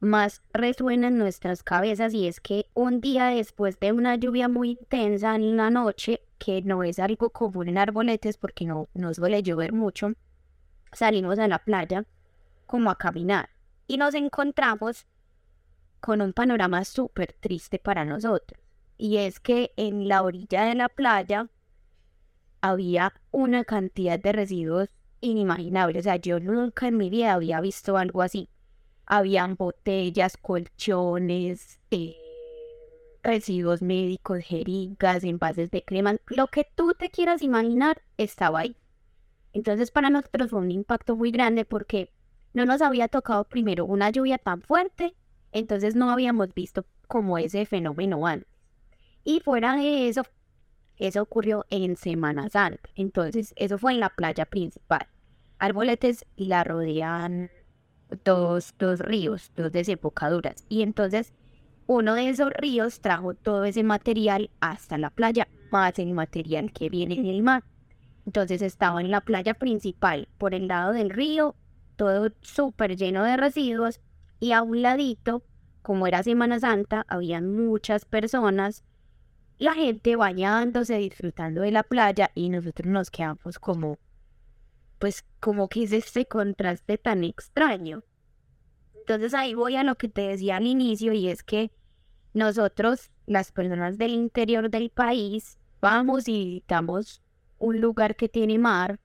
más 0.00 0.42
resuena 0.52 1.08
en 1.08 1.18
nuestras 1.18 1.62
cabezas 1.62 2.14
y 2.14 2.26
es 2.26 2.40
que 2.40 2.66
un 2.74 3.00
día 3.00 3.26
después 3.26 3.78
de 3.80 3.92
una 3.92 4.16
lluvia 4.16 4.48
muy 4.48 4.70
intensa 4.72 5.34
en 5.34 5.56
la 5.56 5.70
noche, 5.70 6.20
que 6.38 6.62
no 6.62 6.82
es 6.84 6.98
algo 6.98 7.30
común 7.30 7.68
en 7.68 7.78
arboletes 7.78 8.36
porque 8.36 8.66
no 8.66 8.88
nos 8.94 9.16
suele 9.16 9.42
llover 9.42 9.72
mucho, 9.72 10.12
salimos 10.94 11.38
a 11.38 11.48
la 11.48 11.58
playa 11.58 12.04
como 12.66 12.90
a 12.90 12.96
caminar 12.96 13.50
y 13.86 13.96
nos 13.98 14.14
encontramos 14.14 15.06
con 16.00 16.20
un 16.20 16.32
panorama 16.32 16.84
súper 16.84 17.32
triste 17.32 17.78
para 17.78 18.04
nosotros. 18.04 18.60
Y 18.96 19.18
es 19.18 19.40
que 19.40 19.72
en 19.76 20.08
la 20.08 20.22
orilla 20.22 20.64
de 20.64 20.74
la 20.74 20.88
playa 20.88 21.48
había 22.60 23.12
una 23.30 23.64
cantidad 23.64 24.18
de 24.18 24.32
residuos 24.32 24.88
inimaginables. 25.20 26.00
O 26.00 26.02
sea, 26.02 26.16
yo 26.16 26.40
nunca 26.40 26.88
en 26.88 26.96
mi 26.96 27.10
vida 27.10 27.34
había 27.34 27.60
visto 27.60 27.96
algo 27.96 28.22
así. 28.22 28.48
Habían 29.06 29.56
botellas, 29.56 30.36
colchones, 30.36 31.80
eh, 31.90 32.16
residuos 33.22 33.82
médicos, 33.82 34.40
jeringas, 34.44 35.24
envases 35.24 35.70
de 35.70 35.82
crema, 35.82 36.16
lo 36.26 36.46
que 36.46 36.66
tú 36.74 36.94
te 36.94 37.10
quieras 37.10 37.42
imaginar 37.42 38.02
estaba 38.18 38.60
ahí. 38.60 38.76
Entonces 39.54 39.90
para 39.90 40.10
nosotros 40.10 40.50
fue 40.50 40.60
un 40.60 40.70
impacto 40.70 41.16
muy 41.16 41.30
grande 41.30 41.64
porque 41.64 42.10
no 42.52 42.66
nos 42.66 42.82
había 42.82 43.08
tocado 43.08 43.44
primero 43.44 43.86
una 43.86 44.10
lluvia 44.10 44.36
tan 44.36 44.60
fuerte, 44.60 45.14
entonces 45.52 45.94
no 45.94 46.10
habíamos 46.10 46.52
visto 46.52 46.84
como 47.06 47.38
ese 47.38 47.64
fenómeno 47.64 48.26
antes. 48.26 48.48
Y 49.22 49.40
fuera 49.40 49.76
de 49.76 50.08
eso, 50.08 50.22
eso 50.98 51.22
ocurrió 51.22 51.64
en 51.70 51.96
Semana 51.96 52.50
Santa. 52.50 52.90
Entonces 52.96 53.54
eso 53.56 53.78
fue 53.78 53.92
en 53.92 54.00
la 54.00 54.10
playa 54.10 54.44
principal. 54.44 55.06
Arboletes 55.58 56.26
la 56.36 56.64
rodean 56.64 57.50
dos, 58.24 58.74
dos 58.76 58.98
ríos, 58.98 59.52
dos 59.56 59.70
desembocaduras. 59.70 60.64
Y 60.68 60.82
entonces 60.82 61.32
uno 61.86 62.14
de 62.14 62.28
esos 62.28 62.52
ríos 62.52 63.00
trajo 63.00 63.34
todo 63.34 63.64
ese 63.64 63.84
material 63.84 64.50
hasta 64.60 64.98
la 64.98 65.10
playa, 65.10 65.46
más 65.70 65.98
el 65.98 66.12
material 66.12 66.72
que 66.72 66.88
viene 66.88 67.14
en 67.14 67.26
el 67.26 67.42
mar. 67.42 67.62
Entonces 68.26 68.62
estaba 68.62 69.00
en 69.00 69.10
la 69.10 69.20
playa 69.20 69.54
principal, 69.54 70.28
por 70.38 70.54
el 70.54 70.68
lado 70.68 70.92
del 70.92 71.10
río, 71.10 71.54
todo 71.96 72.30
súper 72.40 72.96
lleno 72.96 73.22
de 73.24 73.36
residuos, 73.36 74.00
y 74.40 74.52
a 74.52 74.62
un 74.62 74.82
ladito, 74.82 75.42
como 75.82 76.06
era 76.06 76.22
Semana 76.22 76.58
Santa, 76.58 77.04
habían 77.08 77.54
muchas 77.54 78.04
personas, 78.04 78.82
la 79.58 79.74
gente 79.74 80.16
bañándose, 80.16 80.96
disfrutando 80.96 81.60
de 81.60 81.70
la 81.70 81.82
playa, 81.82 82.30
y 82.34 82.48
nosotros 82.48 82.88
nos 82.88 83.10
quedamos 83.10 83.58
como, 83.58 83.98
pues 84.98 85.24
como 85.40 85.68
que 85.68 85.84
es 85.84 85.92
este 85.92 86.26
contraste 86.26 86.98
tan 86.98 87.24
extraño. 87.24 88.02
Entonces 88.94 89.34
ahí 89.34 89.54
voy 89.54 89.76
a 89.76 89.84
lo 89.84 89.96
que 89.96 90.08
te 90.08 90.22
decía 90.22 90.56
al 90.56 90.66
inicio 90.66 91.12
y 91.12 91.28
es 91.28 91.42
que 91.42 91.70
nosotros, 92.32 93.10
las 93.26 93.52
personas 93.52 93.98
del 93.98 94.12
interior 94.12 94.70
del 94.70 94.88
país, 94.88 95.58
vamos 95.80 96.26
y 96.26 96.44
visitamos 96.44 97.22
un 97.64 97.80
lugar 97.80 98.16
que 98.16 98.28
tiene 98.28 98.58
mar, 98.58 99.00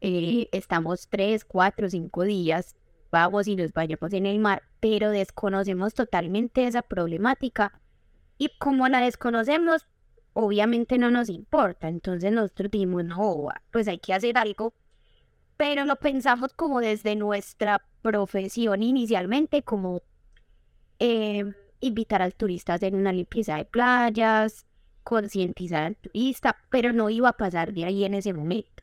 eh, 0.00 0.48
estamos 0.52 1.08
tres, 1.08 1.44
cuatro, 1.44 1.88
cinco 1.88 2.22
días, 2.22 2.76
vamos 3.10 3.46
y 3.46 3.56
nos 3.56 3.72
bañamos 3.72 4.12
en 4.12 4.26
el 4.26 4.38
mar, 4.38 4.62
pero 4.80 5.10
desconocemos 5.10 5.94
totalmente 5.94 6.66
esa 6.66 6.82
problemática 6.82 7.80
y 8.38 8.50
como 8.58 8.88
la 8.88 9.00
desconocemos, 9.00 9.86
obviamente 10.32 10.98
no 10.98 11.10
nos 11.10 11.28
importa, 11.28 11.88
entonces 11.88 12.32
nosotros 12.32 12.70
dijimos, 12.70 13.04
no, 13.04 13.48
pues 13.70 13.88
hay 13.88 13.98
que 13.98 14.14
hacer 14.14 14.36
algo 14.36 14.74
pero 15.56 15.84
lo 15.84 15.96
pensamos 15.96 16.52
como 16.52 16.80
desde 16.80 17.16
nuestra 17.16 17.84
profesión 18.02 18.82
inicialmente, 18.82 19.62
como 19.62 20.02
eh, 20.98 21.44
invitar 21.80 22.22
al 22.22 22.34
turista 22.34 22.72
a 22.72 22.76
hacer 22.76 22.94
una 22.94 23.12
limpieza 23.12 23.56
de 23.56 23.64
playas, 23.64 24.66
concientizar 25.04 25.84
al 25.84 25.96
turista, 25.96 26.56
pero 26.70 26.92
no 26.92 27.10
iba 27.10 27.28
a 27.28 27.36
pasar 27.36 27.72
de 27.72 27.84
ahí 27.84 28.04
en 28.04 28.14
ese 28.14 28.32
momento. 28.32 28.82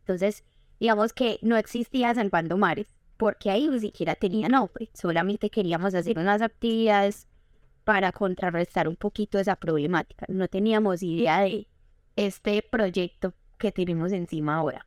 Entonces, 0.00 0.44
digamos 0.80 1.12
que 1.12 1.38
no 1.42 1.56
existía 1.56 2.14
Salvando 2.14 2.56
Mares, 2.56 2.88
porque 3.16 3.50
ahí 3.50 3.68
ni 3.68 3.80
siquiera 3.80 4.14
tenía 4.14 4.48
nombre, 4.48 4.90
solamente 4.94 5.50
queríamos 5.50 5.94
hacer 5.94 6.18
unas 6.18 6.40
actividades 6.40 7.26
para 7.84 8.12
contrarrestar 8.12 8.88
un 8.88 8.96
poquito 8.96 9.38
esa 9.38 9.56
problemática. 9.56 10.26
No 10.28 10.48
teníamos 10.48 11.02
idea 11.02 11.40
de 11.40 11.66
este 12.16 12.62
proyecto 12.62 13.34
que 13.58 13.72
tenemos 13.72 14.12
encima 14.12 14.56
ahora. 14.56 14.86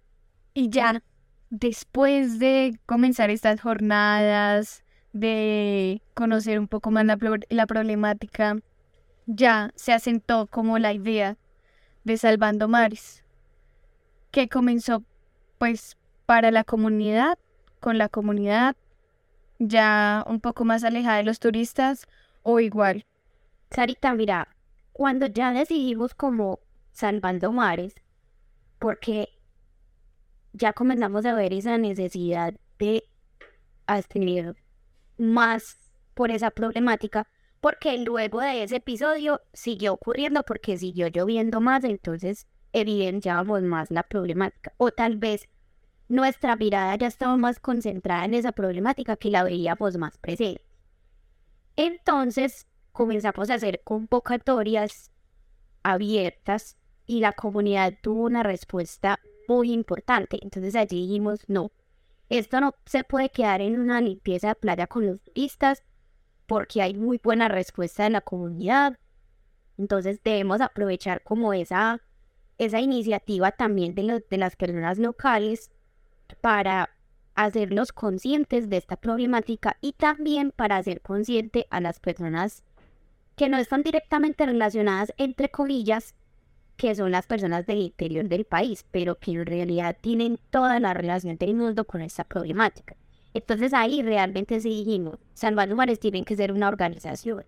Y 0.53 0.69
ya 0.69 1.03
después 1.49 2.39
de 2.39 2.79
comenzar 2.85 3.29
estas 3.29 3.61
jornadas, 3.61 4.83
de 5.13 6.01
conocer 6.13 6.59
un 6.59 6.67
poco 6.67 6.91
más 6.91 7.05
la, 7.05 7.17
la 7.49 7.67
problemática, 7.67 8.57
ya 9.25 9.71
se 9.75 9.93
asentó 9.93 10.47
como 10.47 10.79
la 10.79 10.93
idea 10.93 11.37
de 12.03 12.17
Salvando 12.17 12.67
Mares, 12.67 13.23
que 14.31 14.49
comenzó 14.49 15.03
pues 15.57 15.97
para 16.25 16.51
la 16.51 16.63
comunidad, 16.63 17.37
con 17.79 17.97
la 17.97 18.09
comunidad 18.09 18.75
ya 19.59 20.25
un 20.27 20.39
poco 20.39 20.65
más 20.65 20.83
alejada 20.83 21.17
de 21.17 21.23
los 21.23 21.39
turistas 21.39 22.07
o 22.43 22.59
igual. 22.59 23.05
Sarita, 23.69 24.13
mira, 24.13 24.47
cuando 24.91 25.27
ya 25.27 25.53
decidimos 25.53 26.13
como 26.15 26.59
Salvando 26.91 27.51
Mares, 27.51 27.95
porque 28.79 29.29
ya 30.53 30.73
comenzamos 30.73 31.25
a 31.25 31.33
ver 31.33 31.53
esa 31.53 31.77
necesidad 31.77 32.53
de 32.79 33.03
hacer 33.85 34.55
más 35.17 35.79
por 36.13 36.31
esa 36.31 36.51
problemática, 36.51 37.27
porque 37.61 37.97
luego 37.99 38.41
de 38.41 38.63
ese 38.63 38.77
episodio 38.77 39.41
siguió 39.53 39.93
ocurriendo 39.93 40.43
porque 40.43 40.77
siguió 40.77 41.07
lloviendo 41.07 41.61
más, 41.61 41.83
entonces 41.83 42.47
evidenciábamos 42.73 43.61
más 43.61 43.91
la 43.91 44.03
problemática. 44.03 44.73
O 44.77 44.91
tal 44.91 45.17
vez 45.17 45.47
nuestra 46.09 46.55
mirada 46.55 46.95
ya 46.95 47.07
estaba 47.07 47.37
más 47.37 47.59
concentrada 47.59 48.25
en 48.25 48.33
esa 48.33 48.51
problemática 48.51 49.15
que 49.15 49.29
la 49.29 49.43
veíamos 49.43 49.95
más 49.97 50.17
presente. 50.17 50.65
Entonces 51.75 52.67
comenzamos 52.91 53.49
a 53.49 53.53
hacer 53.53 53.81
convocatorias 53.83 55.11
abiertas 55.83 56.77
y 57.05 57.19
la 57.19 57.33
comunidad 57.33 57.93
tuvo 58.01 58.23
una 58.23 58.41
respuesta 58.41 59.19
muy 59.47 59.71
importante. 59.71 60.39
Entonces 60.41 60.75
allí 60.75 61.01
dijimos, 61.07 61.41
no, 61.47 61.71
esto 62.29 62.59
no 62.59 62.73
se 62.85 63.03
puede 63.03 63.29
quedar 63.29 63.61
en 63.61 63.79
una 63.79 64.01
limpieza 64.01 64.49
de 64.49 64.55
playa 64.55 64.87
con 64.87 65.05
los 65.05 65.21
turistas 65.21 65.83
porque 66.47 66.81
hay 66.81 66.93
muy 66.93 67.19
buena 67.23 67.47
respuesta 67.47 68.03
de 68.03 68.09
la 68.09 68.21
comunidad. 68.21 68.97
Entonces 69.77 70.21
debemos 70.23 70.61
aprovechar 70.61 71.23
como 71.23 71.53
esa, 71.53 72.01
esa 72.57 72.79
iniciativa 72.79 73.51
también 73.51 73.95
de, 73.95 74.23
de 74.29 74.37
las 74.37 74.55
personas 74.55 74.97
locales 74.99 75.71
para 76.41 76.89
hacernos 77.35 77.91
conscientes 77.91 78.69
de 78.69 78.77
esta 78.77 78.97
problemática 78.97 79.77
y 79.81 79.93
también 79.93 80.51
para 80.51 80.77
hacer 80.77 81.01
consciente 81.01 81.67
a 81.69 81.81
las 81.81 81.99
personas 81.99 82.63
que 83.35 83.49
no 83.49 83.57
están 83.57 83.83
directamente 83.83 84.45
relacionadas, 84.45 85.13
entre 85.17 85.49
comillas, 85.49 86.13
que 86.75 86.95
son 86.95 87.11
las 87.11 87.27
personas 87.27 87.65
del 87.65 87.79
interior 87.79 88.27
del 88.27 88.45
país, 88.45 88.85
pero 88.91 89.17
que 89.17 89.31
en 89.31 89.45
realidad 89.45 89.97
tienen 89.99 90.39
toda 90.49 90.79
la 90.79 90.93
relación 90.93 91.37
del 91.37 91.55
mundo 91.55 91.85
con 91.85 92.01
esta 92.01 92.23
problemática. 92.23 92.95
Entonces 93.33 93.73
ahí 93.73 94.01
realmente 94.01 94.59
sí 94.59 94.69
dijimos, 94.69 95.17
Salvando 95.33 95.75
Mares 95.75 95.99
tienen 95.99 96.25
que 96.25 96.35
ser 96.35 96.51
una 96.51 96.67
organización. 96.67 97.45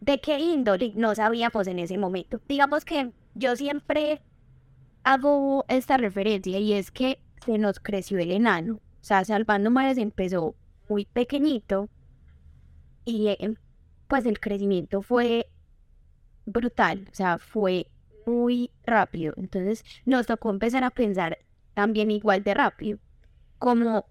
¿De 0.00 0.20
qué 0.20 0.38
índole? 0.38 0.92
No 0.94 1.14
sabíamos 1.14 1.66
en 1.66 1.80
ese 1.80 1.98
momento. 1.98 2.40
Digamos 2.48 2.84
que 2.84 3.12
yo 3.34 3.56
siempre 3.56 4.22
hago 5.02 5.64
esta 5.68 5.96
referencia 5.96 6.58
y 6.58 6.72
es 6.72 6.90
que 6.90 7.20
se 7.44 7.58
nos 7.58 7.80
creció 7.80 8.18
el 8.18 8.30
enano. 8.30 8.74
O 8.74 9.04
sea, 9.04 9.24
Salvando 9.24 9.70
Mares 9.70 9.98
empezó 9.98 10.54
muy 10.88 11.04
pequeñito 11.06 11.88
y 13.04 13.36
em, 13.38 13.56
pues 14.06 14.26
el 14.26 14.38
crecimiento 14.38 15.02
fue 15.02 15.46
brutal, 16.46 17.08
o 17.10 17.14
sea, 17.14 17.38
fue 17.38 17.88
muy 18.26 18.70
rápido. 18.84 19.34
Entonces 19.36 19.84
nos 20.04 20.26
tocó 20.26 20.50
empezar 20.50 20.84
a 20.84 20.90
pensar 20.90 21.38
también 21.74 22.10
igual 22.10 22.42
de 22.42 22.54
rápido, 22.54 22.98
como 23.58 24.06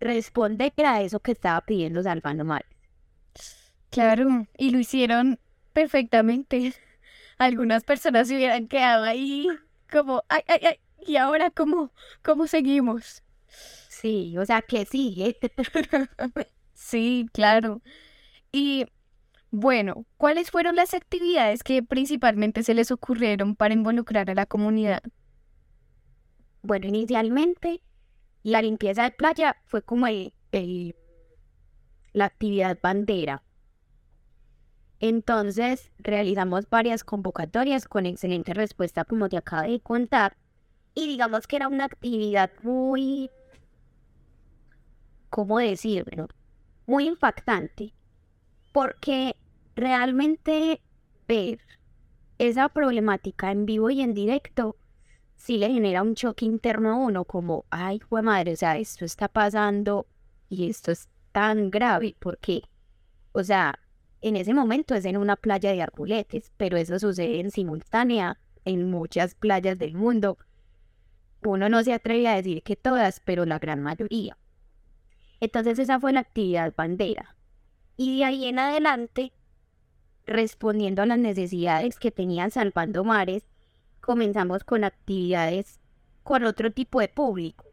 responder 0.00 0.72
a 0.84 1.02
eso 1.02 1.20
que 1.20 1.32
estaba 1.32 1.60
pidiendo 1.60 2.02
Salvando 2.02 2.44
Mares. 2.44 2.68
Claro, 3.90 4.46
y 4.56 4.70
lo 4.70 4.78
hicieron 4.78 5.38
perfectamente. 5.72 6.74
Algunas 7.38 7.84
personas 7.84 8.28
se 8.28 8.36
hubieran 8.36 8.68
quedado 8.68 9.04
ahí 9.04 9.48
como, 9.90 10.22
ay, 10.28 10.42
ay, 10.46 10.60
ay, 10.62 10.80
¿y 11.06 11.16
ahora 11.16 11.50
cómo, 11.50 11.92
cómo 12.22 12.46
seguimos? 12.46 13.22
Sí, 13.88 14.36
o 14.38 14.44
sea, 14.46 14.62
que 14.62 14.84
sigue. 14.84 15.36
sí, 16.74 17.26
claro. 17.32 17.82
Y 18.52 18.86
bueno, 19.50 20.06
¿cuáles 20.16 20.50
fueron 20.50 20.76
las 20.76 20.94
actividades 20.94 21.62
que 21.64 21.82
principalmente 21.82 22.62
se 22.62 22.74
les 22.74 22.90
ocurrieron 22.90 23.56
para 23.56 23.74
involucrar 23.74 24.30
a 24.30 24.34
la 24.34 24.46
comunidad? 24.46 25.02
Bueno, 26.62 26.86
inicialmente 26.86 27.82
la 28.42 28.62
limpieza 28.62 29.04
de 29.04 29.10
playa 29.10 29.56
fue 29.66 29.82
como 29.82 30.06
la 32.12 32.24
actividad 32.24 32.78
bandera. 32.82 33.42
Entonces 34.98 35.90
realizamos 35.98 36.68
varias 36.68 37.04
convocatorias 37.04 37.88
con 37.88 38.04
excelente 38.06 38.52
respuesta, 38.52 39.04
como 39.04 39.28
te 39.28 39.38
acabo 39.38 39.70
de 39.70 39.80
contar. 39.80 40.36
Y 40.94 41.06
digamos 41.06 41.46
que 41.46 41.56
era 41.56 41.68
una 41.68 41.86
actividad 41.86 42.50
muy, 42.62 43.30
¿cómo 45.30 45.58
decirlo? 45.58 46.28
Muy 46.86 47.06
impactante. 47.06 47.94
Porque 48.72 49.36
realmente 49.74 50.82
ver 51.26 51.60
esa 52.38 52.68
problemática 52.68 53.50
en 53.50 53.66
vivo 53.66 53.90
y 53.90 54.02
en 54.02 54.12
directo 54.14 54.76
sí 55.40 55.56
le 55.56 55.70
genera 55.70 56.02
un 56.02 56.14
choque 56.14 56.44
interno 56.44 56.90
a 56.90 56.96
uno, 56.96 57.24
como, 57.24 57.64
ay, 57.70 57.98
madre, 58.10 58.52
o 58.52 58.56
sea, 58.56 58.76
esto 58.76 59.06
está 59.06 59.26
pasando 59.26 60.06
y 60.50 60.68
esto 60.68 60.92
es 60.92 61.08
tan 61.32 61.70
grave, 61.70 62.14
porque, 62.18 62.64
o 63.32 63.42
sea, 63.42 63.78
en 64.20 64.36
ese 64.36 64.52
momento 64.52 64.94
es 64.94 65.06
en 65.06 65.16
una 65.16 65.36
playa 65.36 65.72
de 65.72 65.80
arboletes, 65.80 66.52
pero 66.58 66.76
eso 66.76 66.98
sucede 66.98 67.40
en 67.40 67.50
simultánea 67.50 68.38
en 68.66 68.90
muchas 68.90 69.34
playas 69.34 69.78
del 69.78 69.94
mundo. 69.94 70.36
Uno 71.42 71.70
no 71.70 71.82
se 71.82 71.94
atreve 71.94 72.28
a 72.28 72.36
decir 72.36 72.62
que 72.62 72.76
todas, 72.76 73.20
pero 73.20 73.46
la 73.46 73.58
gran 73.58 73.82
mayoría. 73.82 74.36
Entonces 75.40 75.78
esa 75.78 75.98
fue 75.98 76.12
la 76.12 76.20
actividad 76.20 76.74
bandera. 76.76 77.34
Y 77.96 78.18
de 78.18 78.24
ahí 78.26 78.44
en 78.44 78.58
adelante, 78.58 79.32
respondiendo 80.26 81.00
a 81.00 81.06
las 81.06 81.18
necesidades 81.18 81.98
que 81.98 82.10
tenían 82.10 82.50
Salvando 82.50 83.04
Mares, 83.04 83.44
comenzamos 84.10 84.64
con 84.64 84.82
actividades 84.82 85.78
con 86.24 86.42
otro 86.42 86.72
tipo 86.72 86.98
de 86.98 87.06
público. 87.06 87.66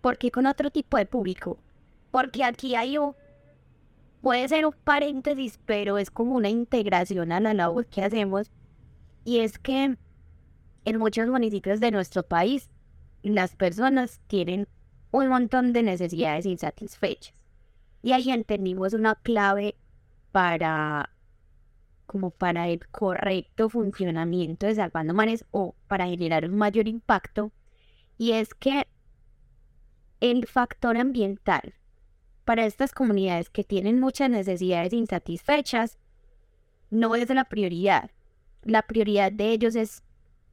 ¿Por 0.00 0.16
qué 0.16 0.30
con 0.30 0.46
otro 0.46 0.70
tipo 0.70 0.96
de 0.96 1.04
público? 1.04 1.58
Porque 2.10 2.44
aquí 2.44 2.74
hay 2.74 2.96
un, 2.96 3.14
puede 4.22 4.48
ser 4.48 4.64
un 4.64 4.72
paréntesis, 4.72 5.60
pero 5.66 5.98
es 5.98 6.10
como 6.10 6.34
una 6.34 6.48
integración 6.48 7.30
a 7.30 7.40
la 7.40 7.52
labor 7.52 7.84
que 7.84 8.02
hacemos. 8.02 8.50
Y 9.22 9.40
es 9.40 9.58
que 9.58 9.98
en 10.86 10.98
muchos 10.98 11.28
municipios 11.28 11.78
de 11.78 11.90
nuestro 11.90 12.22
país, 12.22 12.70
las 13.22 13.54
personas 13.54 14.22
tienen 14.28 14.68
un 15.10 15.28
montón 15.28 15.74
de 15.74 15.82
necesidades 15.82 16.46
insatisfechas. 16.46 17.34
Y 18.00 18.12
ahí 18.12 18.30
entendimos 18.30 18.94
una 18.94 19.14
clave 19.16 19.76
para 20.32 21.10
como 22.06 22.30
para 22.30 22.68
el 22.68 22.86
correcto 22.88 23.68
funcionamiento 23.68 24.66
de 24.66 24.74
Salvando 24.74 25.14
Mares 25.14 25.44
o 25.50 25.74
para 25.88 26.06
generar 26.06 26.44
un 26.44 26.56
mayor 26.56 26.88
impacto, 26.88 27.52
y 28.18 28.32
es 28.32 28.54
que 28.54 28.86
el 30.20 30.46
factor 30.46 30.96
ambiental 30.96 31.74
para 32.44 32.64
estas 32.64 32.92
comunidades 32.92 33.50
que 33.50 33.64
tienen 33.64 34.00
muchas 34.00 34.30
necesidades 34.30 34.92
insatisfechas 34.92 35.98
no 36.90 37.14
es 37.16 37.28
la 37.28 37.44
prioridad. 37.44 38.10
La 38.62 38.82
prioridad 38.82 39.32
de 39.32 39.50
ellos 39.50 39.74
es 39.74 40.02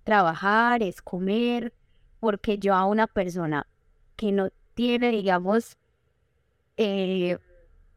trabajar, 0.03 0.83
es 0.83 1.01
comer, 1.01 1.73
porque 2.19 2.57
yo 2.57 2.73
a 2.73 2.85
una 2.85 3.07
persona 3.07 3.67
que 4.15 4.31
no 4.31 4.49
tiene, 4.73 5.11
digamos, 5.11 5.77
eh, 6.77 7.37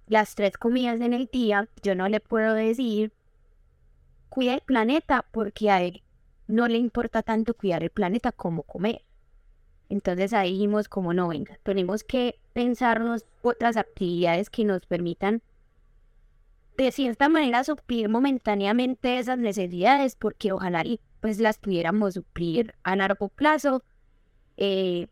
las 0.06 0.34
tres 0.34 0.56
comidas 0.58 1.00
en 1.00 1.14
el 1.14 1.26
día, 1.32 1.68
yo 1.82 1.94
no 1.94 2.08
le 2.08 2.20
puedo 2.20 2.54
decir 2.54 3.12
cuida 4.28 4.54
el 4.54 4.60
planeta 4.60 5.24
porque 5.30 5.70
a 5.70 5.82
él 5.82 6.02
no 6.46 6.68
le 6.68 6.78
importa 6.78 7.22
tanto 7.22 7.54
cuidar 7.54 7.82
el 7.82 7.90
planeta 7.90 8.32
como 8.32 8.62
comer. 8.62 9.02
Entonces 9.88 10.32
ahí 10.32 10.52
dijimos 10.52 10.88
como 10.88 11.14
no, 11.14 11.28
venga, 11.28 11.58
tenemos 11.62 12.04
que 12.04 12.40
pensarnos 12.52 13.24
otras 13.42 13.76
actividades 13.76 14.50
que 14.50 14.64
nos 14.64 14.84
permitan 14.86 15.42
de 16.76 16.92
cierta 16.92 17.28
manera 17.28 17.64
suplir 17.64 18.08
momentáneamente 18.08 19.18
esas 19.18 19.38
necesidades 19.38 20.14
porque 20.16 20.52
ojalá 20.52 20.84
pues 21.20 21.38
las 21.38 21.58
pudiéramos 21.58 22.14
suplir 22.14 22.74
a 22.82 22.96
largo 22.96 23.28
plazo. 23.28 23.82
Eh, 24.56 25.08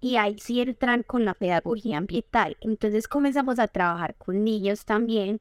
y 0.00 0.16
ahí 0.16 0.38
sí 0.38 0.60
entran 0.60 1.02
con 1.02 1.24
la 1.24 1.34
pedagogía 1.34 1.98
ambiental. 1.98 2.56
Entonces 2.60 3.08
comenzamos 3.08 3.58
a 3.58 3.68
trabajar 3.68 4.14
con 4.16 4.44
niños 4.44 4.84
también 4.84 5.40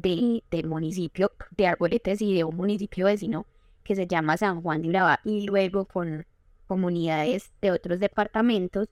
del 0.00 0.66
municipio 0.66 1.32
de 1.56 1.66
Arboletes 1.66 2.20
y 2.22 2.34
de 2.34 2.44
un 2.44 2.56
municipio 2.56 3.06
vecino 3.06 3.46
que 3.82 3.96
se 3.96 4.06
llama 4.06 4.36
San 4.36 4.62
Juan 4.62 4.82
de 4.82 4.88
Urabá 4.90 5.20
y 5.24 5.46
luego 5.46 5.86
con 5.86 6.26
comunidades 6.66 7.50
de 7.62 7.70
otros 7.70 7.98
departamentos 7.98 8.88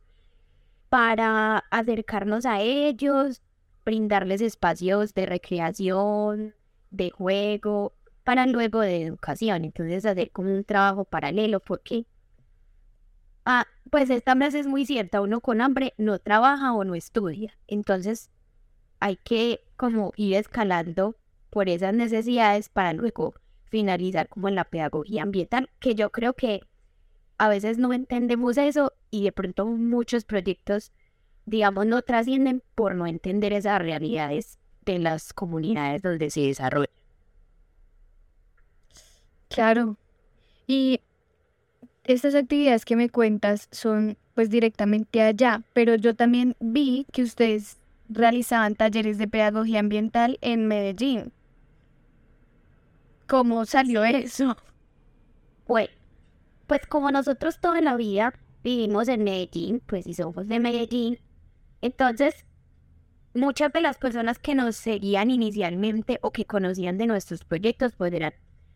para 0.89 1.59
acercarnos 1.71 2.47
a 2.47 2.61
ellos, 2.63 3.43
brindarles 3.85 4.41
espacios 4.41 5.15
de 5.15 5.27
recreación, 5.27 6.55
de 6.91 7.11
juego, 7.11 7.93
para 8.25 8.47
luego 8.47 8.81
de 8.81 9.03
educación. 9.03 9.65
Entonces 9.65 10.05
hacer 10.07 10.31
como 10.31 10.53
un 10.53 10.65
trabajo 10.65 11.05
paralelo 11.05 11.61
porque, 11.61 12.07
ah, 13.45 13.67
pues 13.91 14.11
esta 14.11 14.35
frase 14.35 14.61
es 14.61 14.67
muy 14.67 14.87
cierta, 14.87 15.21
uno 15.21 15.41
con 15.41 15.61
hambre 15.61 15.95
no 15.99 16.19
trabaja 16.19 16.73
o 16.73 16.85
no 16.85 16.95
estudia. 16.95 17.57
Entonces 17.67 18.31
hay 18.99 19.17
que 19.17 19.66
como 19.77 20.13
ir 20.17 20.35
escalando 20.35 21.17
por 21.51 21.69
esas 21.69 21.95
necesidades 21.95 22.69
para 22.69 22.93
luego 22.93 23.35
finalizar 23.67 24.29
como 24.29 24.49
en 24.49 24.55
la 24.55 24.65
pedagogía 24.65 25.23
ambiental, 25.23 25.71
que 25.81 25.95
yo 25.95 26.11
creo 26.11 26.35
que 26.35 26.61
a 27.39 27.49
veces 27.49 27.79
no 27.79 27.93
entendemos 27.93 28.57
eso 28.57 28.93
y 29.11 29.25
de 29.25 29.33
pronto 29.33 29.67
muchos 29.67 30.25
proyectos, 30.25 30.93
digamos, 31.45 31.87
no 31.87 32.03
trascienden 32.03 32.63
por 32.75 32.95
no 32.95 33.07
entender 33.07 33.53
esas 33.53 33.81
realidades 33.81 34.59
de 34.85 34.99
las 34.99 35.33
comunidades 35.33 36.03
donde 36.03 36.31
se 36.31 36.43
desarrolla. 36.43 36.91
Claro. 39.49 39.97
Y 40.67 41.01
estas 42.05 42.35
actividades 42.35 42.85
que 42.85 42.97
me 42.97 43.11
cuentas 43.11 43.69
son 43.71 44.17
pues 44.35 44.51
directamente 44.51 45.23
allá, 45.23 45.63
pero 45.73 45.95
yo 45.95 46.15
también 46.15 46.57
vi 46.61 47.07
que 47.13 47.23
ustedes 47.23 47.79
realizaban 48.09 48.75
talleres 48.75 49.19
de 49.19 49.29
pedagogía 49.29 49.81
ambiental 49.81 50.39
en 50.41 50.67
Medellín. 50.67 51.33
¿Cómo 53.27 53.65
salió 53.65 54.05
eso? 54.05 54.57
Bueno, 55.67 55.93
pues 56.67 56.87
como 56.87 57.11
nosotros 57.11 57.61
toda 57.61 57.81
la 57.81 57.97
vida 57.97 58.33
vivimos 58.63 59.09
en 59.09 59.25
Medellín, 59.25 59.83
pues 59.87 60.05
si 60.05 60.15
somos 60.15 60.47
de 60.47 60.61
Medellín, 60.61 61.19
entonces 61.83 62.47
muchas 63.35 63.73
de 63.73 63.81
las 63.81 63.99
personas 63.99 64.39
que 64.39 64.55
nos 64.55 64.77
seguían 64.77 65.31
inicialmente 65.31 66.19
o 66.23 66.31
que 66.31 66.45
conocían 66.45 66.99
de 66.99 67.07
nuestros 67.07 67.45
proyectos, 67.45 67.95
pues 67.97 68.13
eran 68.13 68.33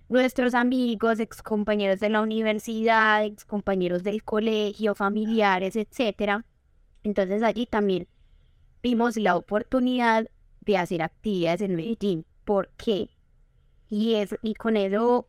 nuestros 0.08 0.54
amigos, 0.54 1.20
ex 1.20 1.42
compañeros 1.42 2.00
de 2.00 2.10
la 2.10 2.20
universidad, 2.20 3.24
ex 3.24 3.44
compañeros 3.44 4.02
del 4.02 4.24
colegio, 4.24 4.94
familiares, 4.94 5.76
etcétera. 5.76 6.44
Entonces 7.04 7.42
allí 7.42 7.66
también 7.66 8.08
vimos 8.82 9.16
la 9.16 9.36
oportunidad 9.36 10.28
de 10.60 10.76
hacer 10.76 11.02
actividades 11.02 11.60
en 11.62 11.76
Medellín. 11.76 12.26
¿Por 12.44 12.70
qué? 12.76 13.10
Y, 13.88 14.14
es, 14.14 14.34
y 14.42 14.54
con 14.54 14.76
eso, 14.76 15.28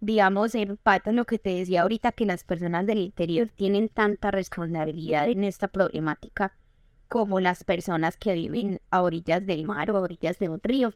digamos, 0.00 0.54
empata 0.54 1.12
lo 1.12 1.24
que 1.24 1.38
te 1.38 1.50
decía 1.50 1.82
ahorita, 1.82 2.12
que 2.12 2.26
las 2.26 2.44
personas 2.44 2.86
del 2.86 2.98
interior 2.98 3.48
tienen 3.48 3.88
tanta 3.88 4.30
responsabilidad 4.30 5.28
en 5.28 5.44
esta 5.44 5.68
problemática 5.68 6.56
como 7.08 7.40
las 7.40 7.64
personas 7.64 8.16
que 8.16 8.34
viven 8.34 8.80
a 8.90 9.02
orillas 9.02 9.44
del 9.44 9.64
mar 9.64 9.90
o 9.90 9.96
a 9.96 10.00
orillas 10.00 10.38
de 10.38 10.48
un 10.48 10.60
río. 10.62 10.94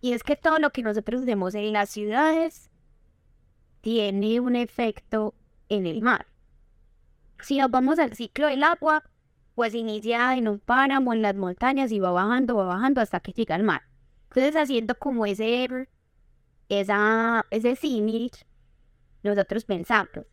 Y 0.00 0.12
es 0.12 0.22
que 0.22 0.36
todo 0.36 0.58
lo 0.58 0.70
que 0.70 0.82
nosotros 0.82 1.24
vemos 1.24 1.54
en 1.54 1.72
las 1.72 1.88
ciudades 1.88 2.70
tiene 3.80 4.40
un 4.40 4.56
efecto 4.56 5.34
en 5.70 5.86
el 5.86 6.02
mar. 6.02 6.26
Si 7.40 7.58
nos 7.58 7.70
vamos 7.70 7.98
al 7.98 8.14
ciclo 8.14 8.46
del 8.46 8.62
agua, 8.62 9.02
pues 9.54 9.74
inicia 9.74 10.36
en 10.36 10.48
un 10.48 10.58
páramo, 10.58 11.12
en 11.12 11.22
las 11.22 11.34
montañas 11.36 11.92
y 11.92 12.00
va 12.00 12.10
bajando, 12.10 12.56
va 12.56 12.64
bajando 12.64 13.00
hasta 13.00 13.20
que 13.20 13.32
llega 13.32 13.54
al 13.54 13.62
mar. 13.62 13.82
Entonces, 14.30 14.56
haciendo 14.56 14.96
como 14.96 15.26
ese, 15.26 15.88
esa, 16.68 17.46
ese 17.50 17.76
símil, 17.76 18.32
nosotros 19.22 19.64
pensamos, 19.64 20.26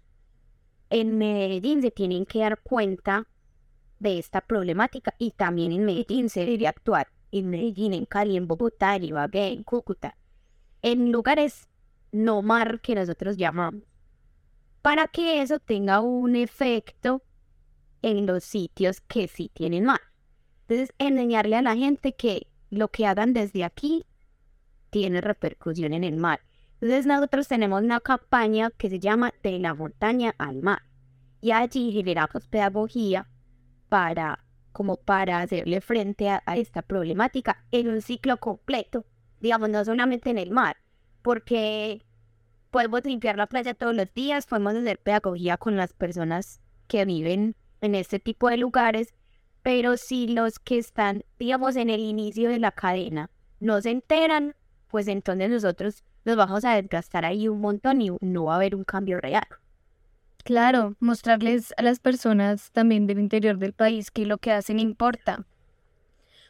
en 0.90 1.18
Medellín 1.18 1.82
se 1.82 1.92
tienen 1.92 2.26
que 2.26 2.40
dar 2.40 2.60
cuenta 2.62 3.28
de 4.00 4.18
esta 4.18 4.42
problemática 4.42 5.14
y 5.20 5.32
también 5.32 5.72
en 5.72 5.86
Medellín 5.86 6.30
se 6.30 6.46
debe 6.46 6.68
actuar. 6.68 7.08
En 7.32 7.50
Medellín, 7.50 7.94
en 7.94 8.06
Cali, 8.06 8.36
en 8.36 8.48
Bogotá, 8.48 8.96
en 8.96 9.06
Ibagué, 9.06 9.54
en 9.54 9.64
Cúcuta, 9.64 10.18
en 10.82 11.12
lugares 11.12 11.70
no 12.12 12.42
mar 12.42 12.82
que 12.82 12.96
nosotros 12.96 13.38
llamamos, 13.38 13.84
para 14.82 15.08
que 15.08 15.42
eso 15.42 15.60
tenga 15.60 16.02
un 16.02 16.36
efecto 16.36 17.22
en 18.02 18.26
los 18.26 18.44
sitios 18.44 19.02
que 19.02 19.28
sí 19.28 19.52
tienen 19.54 19.86
mar. 19.86 20.02
Entonces, 20.68 20.94
enseñarle 20.98 21.58
a 21.58 21.62
la 21.62 21.76
gente 21.76 22.14
que 22.14 22.48
lo 22.70 22.88
que 22.88 23.06
hagan 23.06 23.34
desde 23.34 23.64
aquí 23.64 24.06
tiene 24.90 25.22
repercusión 25.22 25.94
en 25.94 26.04
el 26.04 26.18
mar. 26.18 26.42
Entonces, 26.76 27.06
nosotros 27.06 27.48
tenemos 27.48 27.84
una 27.84 28.00
campaña 28.00 28.72
que 28.72 28.90
se 28.90 29.00
llama 29.00 29.34
De 29.44 29.60
la 29.60 29.74
montaña 29.74 30.34
al 30.38 30.62
mar. 30.62 30.82
Y 31.42 31.52
allí 31.52 31.92
generamos 31.92 32.48
pedagogía 32.48 33.28
para, 33.90 34.46
como 34.72 34.98
para 34.98 35.42
hacerle 35.42 35.82
frente 35.82 36.30
a, 36.30 36.42
a 36.46 36.58
esta 36.58 36.82
problemática 36.82 37.66
en 37.72 37.90
un 37.90 38.02
ciclo 38.02 38.38
completo, 38.38 39.06
digamos, 39.40 39.70
no 39.70 39.84
solamente 39.84 40.30
en 40.30 40.38
el 40.38 40.52
mar, 40.52 40.78
porque 41.22 42.06
podemos 42.70 43.04
limpiar 43.04 43.38
la 43.38 43.48
playa 43.48 43.74
todos 43.74 43.96
los 43.96 44.12
días, 44.14 44.46
podemos 44.46 44.76
hacer 44.76 45.00
pedagogía 45.00 45.58
con 45.58 45.76
las 45.76 45.94
personas 45.94 46.62
que 46.88 47.06
viven 47.06 47.56
en 47.82 47.96
este 47.96 48.20
tipo 48.20 48.50
de 48.50 48.58
lugares, 48.58 49.14
pero 49.64 49.98
si 49.98 50.28
los 50.28 50.60
que 50.60 50.78
están, 50.78 51.24
digamos, 51.38 51.76
en 51.76 51.90
el 51.90 52.00
inicio 52.00 52.50
de 52.50 52.60
la 52.60 52.72
cadena 52.72 53.30
no 53.60 53.82
se 53.82 53.92
enteran, 53.92 54.56
pues 54.88 55.08
entonces 55.08 55.50
nosotros 55.50 56.04
nos 56.26 56.36
vamos 56.36 56.66
a 56.66 56.76
desgastar 56.76 57.26
ahí 57.26 57.48
un 57.48 57.62
montón 57.62 58.02
y 58.02 58.12
no 58.22 58.46
va 58.46 58.54
a 58.54 58.56
haber 58.58 58.76
un 58.76 58.84
cambio 58.84 59.20
real. 59.20 59.46
Claro, 60.44 60.96
mostrarles 61.00 61.74
a 61.78 61.84
las 61.84 62.00
personas 62.00 62.72
también 62.72 63.06
del 63.06 63.20
interior 63.20 63.58
del 63.58 63.74
país 63.74 64.10
que 64.10 64.26
lo 64.26 64.38
que 64.38 64.52
hacen 64.52 64.80
importa. 64.80 65.46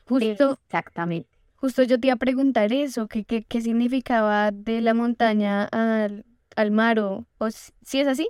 Justo, 0.08 0.60
Exactamente. 0.66 1.30
Justo 1.56 1.84
yo 1.84 2.00
te 2.00 2.08
iba 2.08 2.16
a 2.16 2.18
preguntar 2.18 2.74
eso, 2.74 3.08
¿qué, 3.08 3.24
qué, 3.24 3.44
qué 3.44 3.62
significaba 3.62 4.52
de 4.52 4.82
la 4.82 4.94
montaña 4.94 5.66
al, 5.66 6.26
al 6.56 6.72
mar 6.72 7.00
o, 7.00 7.26
o 7.38 7.50
si 7.52 8.00
es 8.00 8.08
así? 8.08 8.30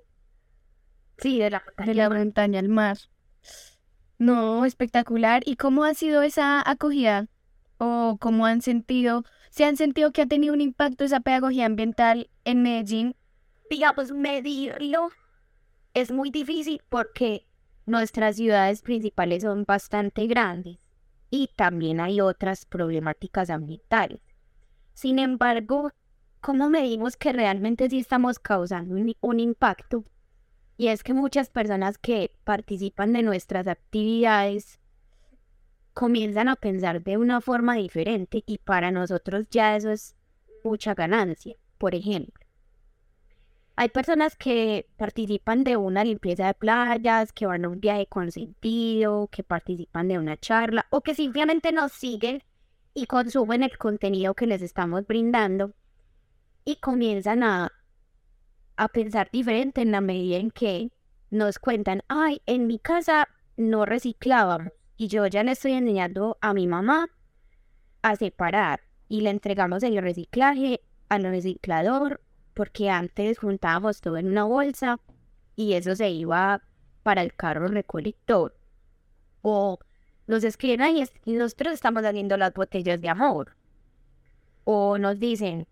Sí, 1.22 1.40
de 1.40 1.50
la 1.50 1.64
montaña. 1.66 1.88
De 1.88 1.96
la 1.96 2.10
montaña 2.10 2.60
al 2.60 2.70
mar. 2.70 2.98
No, 4.18 4.66
espectacular. 4.66 5.44
¿Y 5.46 5.56
cómo 5.56 5.84
ha 5.84 5.94
sido 5.94 6.22
esa 6.22 6.68
acogida? 6.70 7.28
¿O 7.78 8.18
cómo 8.20 8.46
han 8.46 8.62
sentido, 8.62 9.24
se 9.50 9.66
han 9.66 9.78
sentido 9.78 10.12
que 10.12 10.24
ha 10.24 10.28
tenido 10.28 10.54
un 10.54 10.62
impacto 10.62 11.04
esa 11.04 11.20
pedagogía 11.20 11.66
ambiental 11.66 12.30
en 12.46 12.62
Medellín? 12.62 13.16
Digamos, 13.70 14.12
medirlo 14.12 15.10
es 15.94 16.12
muy 16.12 16.30
difícil 16.30 16.82
porque 16.90 17.48
nuestras 17.86 18.36
ciudades 18.36 18.82
principales 18.82 19.44
son 19.44 19.66
bastante 19.66 20.28
grandes 20.28 20.78
y 21.30 21.50
también 21.56 22.00
hay 22.00 22.22
otras 22.22 22.66
problemáticas 22.66 23.50
ambientales. 23.50 24.22
Sin 24.94 25.20
embargo, 25.20 25.92
¿cómo 26.42 26.70
medimos 26.70 27.18
que 27.18 27.34
realmente 27.34 27.90
sí 27.90 28.00
estamos 28.00 28.40
causando 28.40 28.96
un, 29.22 29.40
impacto? 29.40 30.04
Y 30.82 30.88
es 30.88 31.04
que 31.04 31.14
muchas 31.14 31.52
personas 31.52 32.00
que 32.00 32.32
participan 32.44 33.14
de 33.14 33.22
nuestras 33.22 33.68
actividades 33.68 34.80
comienzan 35.94 36.48
a 36.48 36.56
pensar 36.56 37.04
de 37.04 37.18
una 37.18 37.40
forma 37.40 37.76
diferente 37.76 38.42
y 38.48 38.58
para 38.58 38.90
nosotros 38.90 39.46
ya 39.52 39.76
eso 39.76 39.92
es 39.92 40.16
mucha 40.64 40.96
ganancia. 40.96 41.56
Por 41.78 41.94
ejemplo, 41.94 42.44
hay 43.76 43.90
personas 43.90 44.36
que 44.36 44.88
participan 44.98 45.64
de 45.64 45.78
una 45.78 46.04
limpieza 46.04 46.48
de 46.48 46.56
playas, 46.56 47.32
que 47.32 47.46
van 47.46 47.66
a 47.66 47.70
un 47.70 47.80
viaje 47.80 48.08
con 48.08 48.32
sentido, 48.32 49.28
que 49.28 49.44
participan 49.44 50.08
de 50.08 50.18
una 50.18 50.36
charla 50.38 50.88
o 50.90 51.02
que 51.02 51.14
simplemente 51.14 51.72
nos 51.72 51.92
siguen 51.92 52.42
y 52.96 53.06
consumen 53.06 53.62
el 53.62 53.78
contenido 53.78 54.34
que 54.34 54.48
les 54.48 54.64
estamos 54.64 55.06
brindando 55.06 55.74
y 56.66 56.78
comienzan 56.78 57.44
a, 57.44 57.72
a 58.82 58.88
pensar 58.88 59.30
diferente 59.32 59.84
en 59.84 59.92
la 59.92 60.02
medida 60.02 60.38
en 60.38 60.50
que 60.50 60.92
nos 61.30 61.60
cuentan, 61.60 62.02
ay, 62.08 62.42
en 62.48 62.66
mi 62.66 62.80
casa 62.80 63.28
no 63.56 63.86
reciclábamos 63.86 64.74
y 64.98 65.08
yo 65.08 65.28
ya 65.28 65.44
le 65.44 65.52
estoy 65.52 65.74
enseñando 65.74 66.40
a 66.42 66.56
mi 66.56 66.66
mamá 66.66 67.08
a 68.02 68.16
separar 68.16 68.82
y 69.08 69.22
le 69.22 69.30
entregamos 69.30 69.84
el 69.84 70.02
reciclaje 70.02 70.82
al 71.10 71.26
reciclador 71.26 72.22
porque 72.56 72.90
antes 72.90 73.38
juntábamos 73.38 74.02
todo 74.02 74.18
en 74.18 74.28
una 74.28 74.46
bolsa 74.46 75.00
y 75.56 75.74
eso 75.74 75.96
se 75.96 76.10
iba 76.10 76.64
para 77.04 77.22
el 77.22 77.36
carro 77.36 77.68
recolector. 77.68 78.56
O 79.44 79.78
nos 80.26 80.44
escriben 80.44 80.82
ahí 80.82 81.04
y 81.24 81.34
nosotros 81.34 81.76
estamos 81.76 82.04
haciendo 82.04 82.36
las 82.36 82.52
botellas 82.52 83.00
de 83.00 83.10
amor. 83.10 83.56
O 84.64 84.98
nos 84.98 85.20
dicen, 85.20 85.68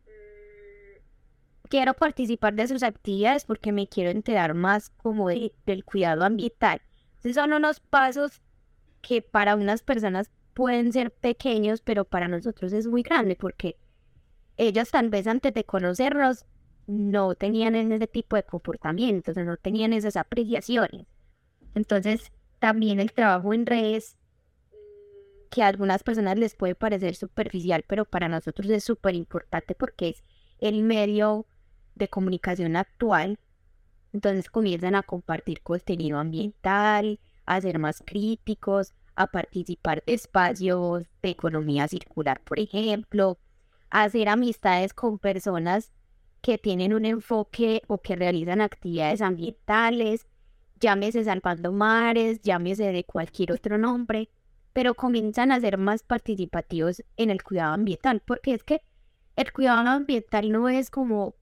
quiero 1.70 1.94
participar 1.94 2.56
de 2.56 2.68
sus 2.68 2.84
actividades 2.84 3.46
porque 3.46 3.72
me 3.72 3.88
quiero 3.88 4.10
enterar 4.10 4.54
más 4.56 4.90
como 4.90 5.30
del 5.30 5.86
cuidado 5.86 6.24
ambiental. 6.26 6.82
Esos 7.20 7.36
son 7.36 7.54
unos 7.54 7.80
pasos 7.80 8.42
que 9.02 9.22
para 9.22 9.56
unas 9.56 9.84
personas 9.84 10.32
pueden 10.54 10.92
ser 10.92 11.12
pequeños, 11.12 11.82
pero 11.82 12.06
para 12.06 12.28
nosotros 12.28 12.74
es 12.74 12.88
muy 12.88 13.04
grande 13.04 13.36
porque 13.36 13.78
ellos 14.58 14.92
tal 14.92 15.10
vez 15.10 15.28
antes 15.28 15.54
de 15.54 15.64
conocernos 15.64 16.46
no 16.88 17.36
tenían 17.36 17.76
ese 17.76 18.08
tipo 18.08 18.36
de 18.36 18.44
comportamientos, 18.44 19.38
no 19.38 19.56
tenían 19.58 19.94
esas 19.94 20.18
apreciaciones. 20.18 21.06
Entonces, 21.76 22.32
también 22.58 23.00
el 23.00 23.14
trabajo 23.14 23.54
en 23.54 23.66
redes, 23.66 24.18
que 25.52 25.64
a 25.64 25.68
algunas 25.68 26.04
personas 26.04 26.38
les 26.38 26.56
puede 26.56 26.76
parecer 26.76 27.16
superficial, 27.16 27.84
pero 27.88 28.06
para 28.06 28.28
nosotros 28.28 28.70
es 28.70 28.84
súper 28.84 29.16
importante 29.16 29.76
porque 29.76 30.10
es 30.10 30.24
el 30.60 30.84
medio 30.84 31.46
de 32.00 32.08
comunicación 32.08 32.76
actual. 32.76 33.38
Entonces 34.12 34.50
comienzan 34.50 34.96
a 34.96 35.04
compartir 35.04 35.62
contenido 35.62 36.18
ambiental, 36.18 37.20
a 37.46 37.62
ser 37.62 37.78
más 37.78 38.02
críticos, 38.04 38.94
a 39.16 39.28
participar 39.28 40.04
de 40.06 40.14
espacios 40.14 41.04
de 41.22 41.30
economía 41.30 41.88
circular, 41.88 42.42
por 42.42 42.60
ejemplo, 42.60 43.38
a 43.92 44.04
hacer 44.04 44.30
amistades 44.30 44.94
con 44.94 45.20
personas 45.20 45.92
que 46.42 46.58
tienen 46.58 46.94
un 46.94 47.06
enfoque 47.06 47.82
o 47.88 48.00
que 48.00 48.16
realizan 48.16 48.62
actividades 48.62 49.22
ambientales, 49.22 50.26
llámese 50.80 51.24
salvando 51.24 51.72
mares, 51.72 52.42
llámese 52.42 52.92
de 52.92 53.04
cualquier 53.04 53.52
otro 53.52 53.78
nombre, 53.78 54.30
pero 54.74 54.94
comienzan 54.94 55.52
a 55.52 55.60
ser 55.60 55.78
más 55.78 56.04
participativos 56.04 57.04
en 57.18 57.30
el 57.30 57.44
cuidado 57.44 57.74
ambiental, 57.74 58.22
porque 58.26 58.54
es 58.54 58.64
que 58.64 58.82
el 59.36 59.52
cuidado 59.52 59.90
ambiental 59.90 60.52
no 60.52 60.70
es 60.70 60.90
como, 60.90 61.36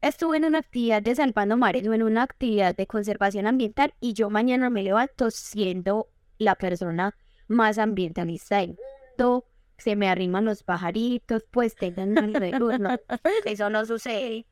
estuve 0.00 0.36
en 0.36 0.44
una 0.44 0.58
actividad 0.58 1.02
de 1.02 1.14
salvando 1.14 1.56
mares 1.56 1.86
o 1.86 1.94
en 1.94 2.02
una 2.02 2.22
actividad 2.22 2.74
de 2.74 2.86
conservación 2.86 3.46
ambiental 3.46 3.94
y 4.00 4.12
yo 4.12 4.30
mañana 4.30 4.70
me 4.70 4.82
levanto 4.82 5.30
siendo 5.30 6.08
la 6.38 6.54
persona 6.54 7.16
más 7.48 7.78
ambientalista 7.78 8.58
del 8.58 8.76
mundo, 9.18 9.46
se 9.76 9.96
me 9.96 10.08
arriman 10.08 10.44
los 10.44 10.62
pajaritos, 10.62 11.44
pues 11.50 11.74
tengan 11.74 12.14
de 12.32 12.52
luz, 12.52 12.74
Eso 13.44 13.70
no 13.70 13.84
sucede. 13.84 14.46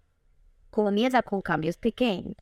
comienza 0.71 1.23
con 1.23 1.43
cambios 1.43 1.77
pequeños. 1.77 2.37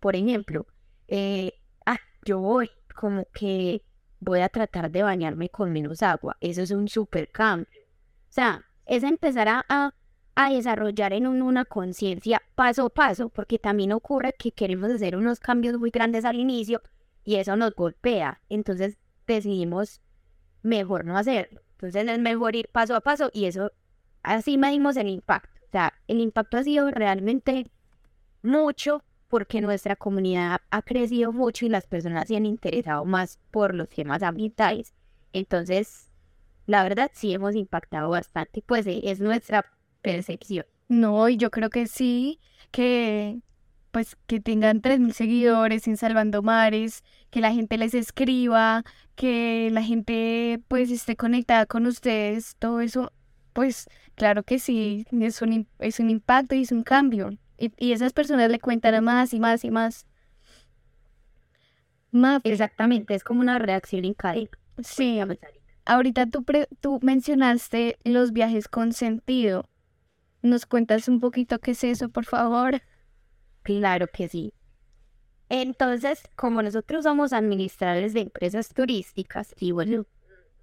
Por 0.00 0.16
ejemplo, 0.16 0.66
eh, 1.08 1.52
ah, 1.86 1.98
yo 2.24 2.38
voy 2.38 2.70
como 2.94 3.26
que 3.32 3.82
voy 4.20 4.40
a 4.40 4.48
tratar 4.48 4.90
de 4.90 5.02
bañarme 5.02 5.48
con 5.48 5.72
menos 5.72 6.02
agua. 6.02 6.36
Eso 6.40 6.62
es 6.62 6.70
un 6.70 6.88
super 6.88 7.28
cambio. 7.30 7.68
O 8.28 8.32
sea, 8.32 8.64
es 8.86 9.02
empezar 9.02 9.48
a, 9.48 9.64
a, 9.68 9.94
desarrollar 10.46 11.12
en 11.12 11.26
una 11.26 11.64
conciencia 11.64 12.40
paso 12.54 12.86
a 12.86 12.90
paso, 12.90 13.28
porque 13.28 13.58
también 13.58 13.92
ocurre 13.92 14.34
que 14.38 14.52
queremos 14.52 14.90
hacer 14.90 15.16
unos 15.16 15.40
cambios 15.40 15.78
muy 15.78 15.90
grandes 15.90 16.24
al 16.24 16.36
inicio 16.36 16.80
y 17.24 17.36
eso 17.36 17.56
nos 17.56 17.74
golpea. 17.74 18.40
Entonces 18.48 18.98
decidimos 19.26 20.00
mejor 20.62 21.04
no 21.04 21.18
hacerlo. 21.18 21.60
Entonces 21.72 22.08
es 22.08 22.18
mejor 22.18 22.56
ir 22.56 22.68
paso 22.68 22.94
a 22.94 23.00
paso 23.00 23.30
y 23.32 23.46
eso, 23.46 23.72
así 24.22 24.58
medimos 24.58 24.96
el 24.96 25.08
impacto. 25.08 25.60
O 25.66 25.70
sea, 25.70 25.92
el 26.06 26.20
impacto 26.20 26.56
ha 26.56 26.62
sido 26.62 26.90
realmente 26.90 27.70
mucho 28.42 29.04
porque 29.28 29.60
nuestra 29.60 29.96
comunidad 29.96 30.60
ha 30.70 30.82
crecido 30.82 31.32
mucho 31.32 31.66
y 31.66 31.68
las 31.68 31.86
personas 31.86 32.28
se 32.28 32.36
han 32.36 32.46
interesado 32.46 33.04
más 33.04 33.38
por 33.50 33.74
los 33.74 33.88
temas 33.88 34.22
ambientales. 34.22 34.94
Entonces, 35.32 36.10
la 36.66 36.82
verdad 36.82 37.10
sí 37.12 37.34
hemos 37.34 37.54
impactado 37.54 38.10
bastante, 38.10 38.62
pues 38.62 38.86
eh, 38.86 39.00
es 39.04 39.20
nuestra 39.20 39.66
percepción. 40.02 40.66
No, 40.88 41.28
y 41.28 41.36
yo 41.36 41.50
creo 41.50 41.70
que 41.70 41.86
sí, 41.86 42.40
que 42.70 43.40
pues 43.90 44.16
que 44.26 44.40
tengan 44.40 44.80
3.000 44.82 45.12
seguidores 45.12 45.88
en 45.88 45.96
Salvando 45.96 46.42
Mares, 46.42 47.02
que 47.30 47.40
la 47.40 47.52
gente 47.52 47.78
les 47.78 47.94
escriba, 47.94 48.84
que 49.14 49.70
la 49.72 49.82
gente 49.82 50.60
pues 50.68 50.90
esté 50.90 51.16
conectada 51.16 51.66
con 51.66 51.86
ustedes, 51.86 52.56
todo 52.58 52.80
eso, 52.80 53.12
pues 53.52 53.88
claro 54.14 54.42
que 54.42 54.58
sí, 54.58 55.06
es 55.10 55.42
un, 55.42 55.66
es 55.78 56.00
un 56.00 56.10
impacto 56.10 56.54
y 56.54 56.62
es 56.62 56.72
un 56.72 56.82
cambio. 56.82 57.30
Y, 57.58 57.92
esas 57.92 58.12
personas 58.12 58.50
le 58.50 58.60
cuentan 58.60 58.94
a 58.94 59.00
más 59.00 59.34
y 59.34 59.40
más 59.40 59.64
y 59.64 59.70
más. 59.70 60.06
Exactamente, 62.44 63.14
es 63.14 63.24
como 63.24 63.40
una 63.40 63.58
reacción 63.58 64.04
en 64.04 64.14
cadena. 64.14 64.50
Sí, 64.82 65.18
ahorita 65.84 66.26
tú, 66.26 66.44
tú 66.80 67.00
mencionaste 67.02 67.98
los 68.04 68.32
viajes 68.32 68.68
con 68.68 68.92
sentido. 68.92 69.68
¿Nos 70.42 70.66
cuentas 70.66 71.08
un 71.08 71.18
poquito 71.20 71.58
qué 71.58 71.72
es 71.72 71.82
eso, 71.84 72.08
por 72.08 72.24
favor? 72.24 72.80
Claro 73.62 74.06
que 74.06 74.28
sí. 74.28 74.52
Entonces, 75.48 76.22
como 76.36 76.62
nosotros 76.62 77.04
somos 77.04 77.32
administradores 77.32 78.14
de 78.14 78.20
empresas 78.20 78.68
turísticas, 78.68 79.54
y 79.58 79.72
bueno, 79.72 80.06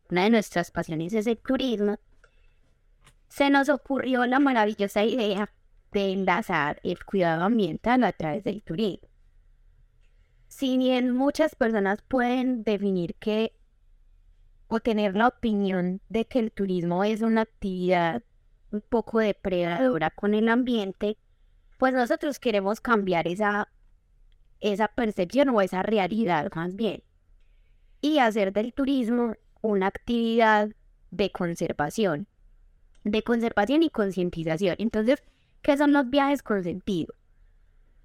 una 0.10 0.24
de 0.24 0.30
nuestras 0.30 0.72
pasiones 0.72 1.14
es 1.14 1.28
el 1.28 1.38
turismo, 1.38 1.98
se 3.28 3.50
nos 3.50 3.70
ocurrió 3.70 4.26
la 4.26 4.40
maravillosa 4.40 5.04
idea 5.04 5.52
de 5.92 6.12
enlazar 6.14 6.80
el 6.84 7.04
cuidado 7.04 7.44
ambiental 7.44 8.04
a 8.04 8.14
través 8.14 8.44
del 8.44 8.62
turismo. 8.62 9.10
Si 10.48 10.78
bien 10.78 11.12
muchas 11.12 11.56
personas 11.56 12.02
pueden 12.02 12.64
definir 12.64 13.16
que 13.16 13.54
o 14.68 14.80
tener 14.80 15.16
la 15.16 15.28
opinión 15.28 16.02
de 16.10 16.26
que 16.26 16.40
el 16.40 16.52
turismo 16.52 17.04
es 17.04 17.22
una 17.22 17.42
actividad 17.42 18.24
un 18.76 18.82
poco 18.82 19.20
depredadora 19.20 20.12
con 20.12 20.34
el 20.34 20.50
ambiente, 20.50 21.18
pues 21.78 21.94
nosotros 21.94 22.40
queremos 22.40 22.80
cambiar 22.82 23.28
esa, 23.28 23.70
esa 24.60 24.88
percepción 24.88 25.50
o 25.50 25.62
esa 25.62 25.84
realidad 25.84 26.52
más 26.56 26.76
bien 26.76 27.04
y 28.02 28.20
hacer 28.20 28.54
del 28.54 28.74
turismo 28.74 29.36
una 29.62 29.88
actividad 29.88 30.70
de 31.12 31.32
conservación, 31.32 32.28
de 33.04 33.24
conservación 33.24 33.84
y 33.84 33.90
concientización. 33.90 34.76
Entonces, 34.78 35.24
¿Qué 35.66 35.76
son 35.78 35.94
los 35.94 36.08
viajes 36.12 36.44
con 36.44 36.64
sentido? 36.64 37.16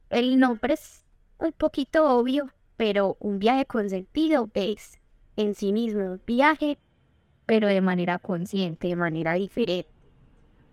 El 0.08 0.40
nombre 0.40 0.72
es 0.72 1.04
un 1.36 1.52
poquito 1.52 2.08
obvio, 2.08 2.48
pero 2.78 3.18
un 3.20 3.38
viaje 3.38 3.66
con 3.66 3.90
sentido 3.90 4.48
es 4.54 4.98
en 5.36 5.54
sí 5.54 5.70
mismo 5.70 6.12
un 6.12 6.22
viaje, 6.26 6.78
pero 7.44 7.68
de 7.68 7.82
manera 7.82 8.18
consciente, 8.18 8.88
de 8.88 8.96
manera 8.96 9.34
diferente. 9.34 9.89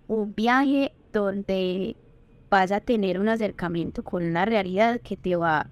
Un 0.07 0.33
viaje 0.33 0.93
donde 1.11 1.97
vas 2.49 2.71
a 2.71 2.79
tener 2.79 3.19
un 3.19 3.27
acercamiento 3.27 4.03
con 4.03 4.23
una 4.23 4.45
realidad 4.45 5.01
que 5.01 5.17
te 5.17 5.35
va 5.35 5.69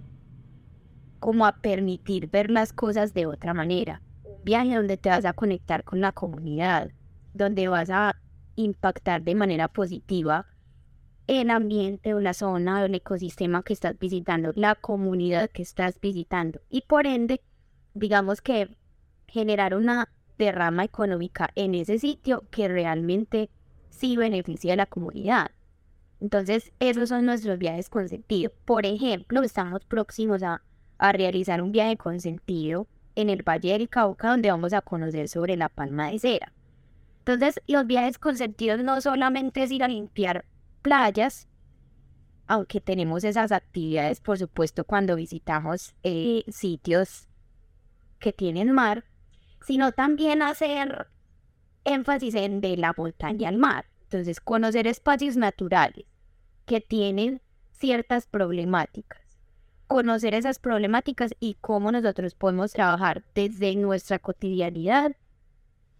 como 1.19 1.45
a 1.45 1.53
permitir 1.61 2.29
ver 2.29 2.49
las 2.49 2.73
cosas 2.73 3.13
de 3.13 3.25
otra 3.25 3.53
manera. 3.53 4.01
Un 4.23 4.43
viaje 4.43 4.75
donde 4.75 4.97
te 4.97 5.09
vas 5.09 5.25
a 5.25 5.33
conectar 5.33 5.83
con 5.83 6.01
la 6.01 6.11
comunidad, 6.11 6.91
donde 7.33 7.67
vas 7.67 7.89
a 7.89 8.15
impactar 8.55 9.23
de 9.23 9.35
manera 9.35 9.67
positiva 9.67 10.47
el 11.27 11.49
ambiente 11.49 12.13
o 12.13 12.19
la 12.19 12.33
zona 12.33 12.81
o 12.81 12.85
el 12.85 12.95
ecosistema 12.95 13.63
que 13.63 13.73
estás 13.73 13.97
visitando, 13.97 14.51
la 14.55 14.75
comunidad 14.75 15.49
que 15.49 15.61
estás 15.61 15.99
visitando 15.99 16.59
y 16.69 16.81
por 16.81 17.07
ende, 17.07 17.41
digamos 17.93 18.41
que 18.41 18.77
generar 19.27 19.75
una 19.75 20.09
derrama 20.37 20.83
económica 20.83 21.49
en 21.55 21.73
ese 21.73 21.97
sitio 21.97 22.43
que 22.51 22.67
realmente 22.67 23.49
sí 23.95 24.17
beneficia 24.17 24.73
a 24.73 24.77
la 24.77 24.85
comunidad. 24.85 25.51
Entonces, 26.21 26.71
esos 26.79 27.09
son 27.09 27.25
nuestros 27.25 27.57
viajes 27.57 27.89
con 27.89 28.07
sentido. 28.07 28.51
Por 28.65 28.85
ejemplo, 28.85 29.43
estamos 29.43 29.83
próximos 29.85 30.43
a, 30.43 30.61
realizar 30.97 31.61
un 31.61 31.71
viaje 31.71 31.97
con 31.97 32.21
sentido 32.21 32.87
en 33.15 33.29
el 33.29 33.43
Valle 33.43 33.73
del 33.73 33.89
Cauca, 33.89 34.29
donde 34.29 34.49
vamos 34.49 34.71
a 34.71 34.81
conocer 34.81 35.27
sobre 35.27 35.57
la 35.57 35.67
palma 35.67 36.09
de 36.09 36.19
cera. 36.19 36.53
Entonces, 37.19 37.59
los 37.67 37.85
viajes 37.85 38.17
con 38.17 38.37
sentido 38.37 38.77
no 38.77 39.01
solamente 39.01 39.63
es 39.63 39.71
ir 39.71 39.83
a 39.83 39.87
limpiar 39.87 40.45
playas, 40.81 41.49
aunque 42.47 42.79
tenemos 42.79 43.23
esas 43.23 43.51
actividades, 43.51 44.21
por 44.21 44.37
supuesto, 44.37 44.85
cuando 44.85 45.15
visitamos 45.15 45.95
eh, 46.03 46.43
sitios 46.47 47.27
que 48.19 48.31
tienen 48.31 48.71
mar, 48.71 49.03
sino 49.65 49.91
también 49.91 50.41
hacer 50.41 51.07
énfasis 51.85 52.35
en 52.35 52.61
de 52.61 52.75
la 52.77 52.93
montaña 52.97 53.49
al 53.49 53.57
mar. 53.57 53.85
Entonces, 54.03 54.39
conocer 54.39 54.87
espacios 54.87 55.37
naturales 55.37 56.05
que 56.65 56.81
tienen 56.81 57.41
ciertas 57.71 58.27
problemáticas. 58.27 59.21
Conocer 59.87 60.33
esas 60.33 60.59
problemáticas 60.59 61.31
y 61.39 61.55
cómo 61.61 61.91
nosotros 61.91 62.33
podemos 62.33 62.73
trabajar 62.73 63.23
desde 63.35 63.75
nuestra 63.75 64.19
cotidianidad 64.19 65.15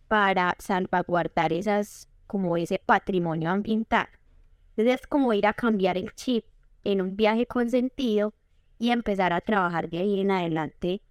para 0.08 0.56
salvaguardar 0.60 1.54
esas, 1.54 2.10
como 2.28 2.58
ese 2.58 2.82
patrimonio 2.84 3.50
ambiental. 3.50 4.08
Entonces 4.76 5.02
es 5.02 5.08
como 5.08 5.34
ir 5.34 5.48
a 5.48 5.54
cambiar 5.54 5.98
el 5.98 6.14
chip 6.16 6.46
en 6.84 7.02
un 7.02 7.16
viaje 7.16 7.46
con 7.46 7.70
sentido 7.70 8.34
y 8.80 8.92
empezar 8.92 9.34
a 9.34 9.42
trabajar 9.42 9.90
de 9.90 10.00
ahí 10.00 10.20
en 10.20 10.32
adelante 10.32 11.02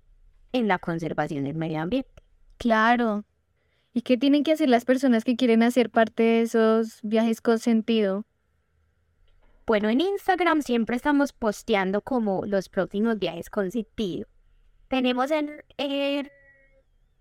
en 0.52 0.68
la 0.68 0.78
conservación 0.78 1.44
del 1.44 1.54
medio 1.54 1.80
ambiente. 1.80 2.22
Claro. 2.58 3.24
¿Y 3.96 4.02
qué 4.02 4.18
tienen 4.18 4.42
que 4.42 4.50
hacer 4.50 4.68
las 4.68 4.85
personas 4.85 5.22
que 5.22 5.37
quieren 5.37 5.62
hacer 5.62 5.88
parte 5.88 6.24
de 6.24 6.42
esos 6.42 6.98
viajes 7.04 7.40
con 7.40 7.61
sentido? 7.61 8.26
Bueno, 9.68 9.88
en 9.88 10.00
Instagram 10.00 10.62
siempre 10.62 10.96
estamos 10.96 11.33
posteando 11.33 12.02
como 12.02 12.44
los 12.44 12.68
próximos 12.68 13.20
viajes 13.20 13.48
con 13.50 13.70
sentido. 13.70 14.26
Tenemos 14.88 15.30
en, 15.30 15.62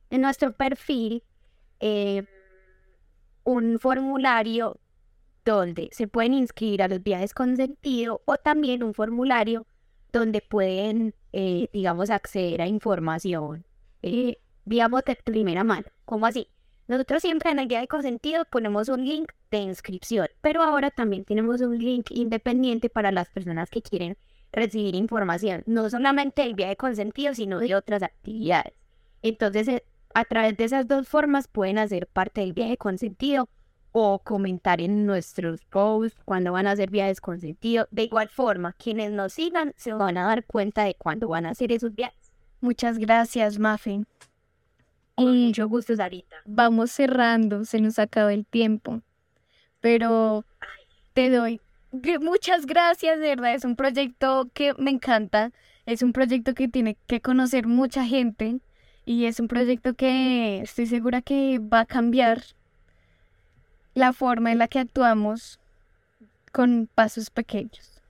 nuestro 0.10 0.52
perfil 0.54 1.24
eh, 1.80 2.26
un 3.44 3.78
formulario 3.78 4.80
donde 5.46 5.90
se 5.92 6.08
pueden 6.08 6.34
inscribir 6.34 6.82
a 6.82 6.88
los 6.88 7.04
viajes 7.04 7.36
con 7.36 7.56
sentido 7.56 8.24
o 8.26 8.38
también 8.38 8.82
un 8.82 8.96
formulario 8.96 9.68
donde 10.12 10.42
pueden, 10.42 11.14
eh, 11.34 11.70
digamos, 11.72 12.10
acceder 12.10 12.64
a 12.64 12.68
información, 12.68 13.64
eh, 14.02 14.40
digamos, 14.66 15.06
de 15.06 15.16
primera 15.16 15.64
mano. 15.64 15.86
¿Cómo 16.06 16.26
así? 16.26 16.50
Nosotros 16.88 17.22
siempre 17.22 17.52
en 17.52 17.60
el 17.60 17.68
viaje 17.68 17.88
con 17.88 18.02
sentido 18.02 18.46
ponemos 18.46 18.90
un 18.90 19.06
link 19.06 19.32
de 19.52 19.60
inscripción, 19.60 20.28
pero 20.42 20.62
ahora 20.62 20.92
también 20.92 21.24
tenemos 21.24 21.62
un 21.62 21.78
link 21.78 22.12
independiente 22.12 22.90
para 22.90 23.12
las 23.12 23.30
personas 23.30 23.70
que 23.70 23.82
quieren 23.82 24.18
recibir 24.52 24.96
información, 24.96 25.64
no 25.66 25.90
solamente 25.90 26.42
del 26.42 26.56
viaje 26.56 26.76
con 26.76 26.96
sentido, 26.96 27.34
sino 27.34 27.60
de 27.60 27.76
otras 27.76 28.04
actividades. 28.04 28.74
Entonces, 29.22 29.68
eh, 29.68 29.84
a 30.14 30.26
través 30.26 30.58
de 30.58 30.66
esas 30.66 30.88
dos 30.88 31.08
formas 31.08 31.48
pueden 31.48 31.78
hacer 31.78 32.08
parte 32.08 32.42
del 32.42 32.54
viaje 32.54 32.78
con 32.78 32.98
sentido 32.98 33.50
o 33.94 34.20
comentar 34.20 34.82
en 34.82 35.06
nuestros 35.06 35.64
posts 35.66 36.20
cuando 36.26 36.52
van 36.52 36.68
a 36.68 36.72
hacer 36.72 36.90
viajes 36.90 37.22
con 37.22 37.40
sentido. 37.40 37.88
De 37.92 38.04
igual 38.04 38.30
forma, 38.30 38.74
quienes 38.74 39.12
nos 39.12 39.34
sigan 39.34 39.74
se 39.78 39.94
van 39.94 40.18
a 40.18 40.28
dar 40.28 40.46
cuenta 40.46 40.84
de 40.84 40.96
cuándo 40.96 41.30
van 41.30 41.46
a 41.46 41.52
hacer 41.52 41.72
esos 41.72 41.96
viajes. 41.96 42.32
Muchas 42.60 42.98
gracias, 42.98 43.60
Muffin. 43.60 44.06
Con 45.16 45.38
mucho 45.46 45.68
gusto, 45.68 45.96
Sarita. 45.96 46.38
Vamos 46.46 46.92
cerrando, 46.92 47.66
se 47.66 47.80
nos 47.80 48.00
acaba 48.00 48.34
el 48.34 48.46
tiempo. 48.46 49.02
Pero 49.80 50.46
te 51.14 51.30
doy 51.30 51.62
muchas 52.22 52.66
gracias, 52.66 53.20
de 53.20 53.28
verdad. 53.28 53.54
Es 53.54 53.66
un 53.66 53.76
proyecto 53.76 54.50
que 54.54 54.74
me 54.78 54.92
encanta. 54.92 55.52
Es 55.86 56.02
un 56.02 56.14
proyecto 56.14 56.54
que 56.54 56.68
tiene 56.68 56.98
que 57.08 57.22
conocer 57.22 57.68
mucha 57.68 58.06
gente. 58.06 58.60
Y 59.06 59.26
es 59.26 59.40
un 59.40 59.48
proyecto 59.48 59.94
que 59.94 60.62
estoy 60.62 60.88
segura 60.88 61.22
que 61.22 61.60
va 61.60 61.82
a 61.82 61.86
cambiar 61.86 62.42
la 63.94 64.14
forma 64.14 64.52
en 64.52 64.58
la 64.58 64.68
que 64.68 64.80
actuamos 64.80 65.60
con 66.52 66.90
pasos 66.94 67.30
pequeños. 67.30 68.02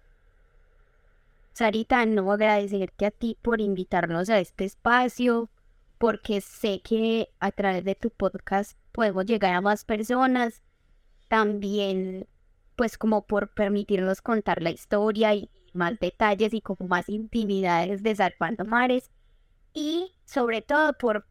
Sarita, 1.53 2.05
no 2.05 2.31
agradecerte 2.31 3.05
a 3.05 3.11
ti 3.11 3.37
por 3.41 3.59
invitarnos 3.59 4.29
a 4.29 4.39
este 4.39 4.65
espacio, 4.65 5.49
porque 6.03 6.41
sé 6.41 6.81
que 6.81 7.29
a 7.39 7.53
través 7.53 7.85
de 7.85 7.95
tu 7.95 8.09
podcast 8.09 8.77
podemos 8.91 9.25
llegar 9.25 9.53
a 9.53 9.61
más 9.61 9.85
personas. 9.85 10.61
También, 11.29 12.27
pues 12.75 12.97
como 12.97 13.25
por 13.25 13.53
permitirnos 13.53 14.21
contar 14.21 14.61
la 14.61 14.71
historia 14.71 15.33
y 15.33 15.49
más 15.71 15.97
detalles 16.01 16.53
y 16.53 16.59
como 16.59 16.89
más 16.89 17.07
intimidades 17.07 18.03
de 18.03 18.17
Salvando 18.17 18.65
Mares. 18.65 19.11
Y 19.73 20.11
sobre 20.25 20.61
todo 20.61 20.91
por, 20.91 21.25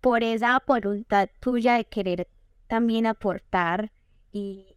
por 0.00 0.22
esa 0.22 0.62
voluntad 0.66 1.28
tuya 1.38 1.74
de 1.74 1.84
querer 1.84 2.28
también 2.66 3.04
aportar 3.04 3.92
y, 4.32 4.74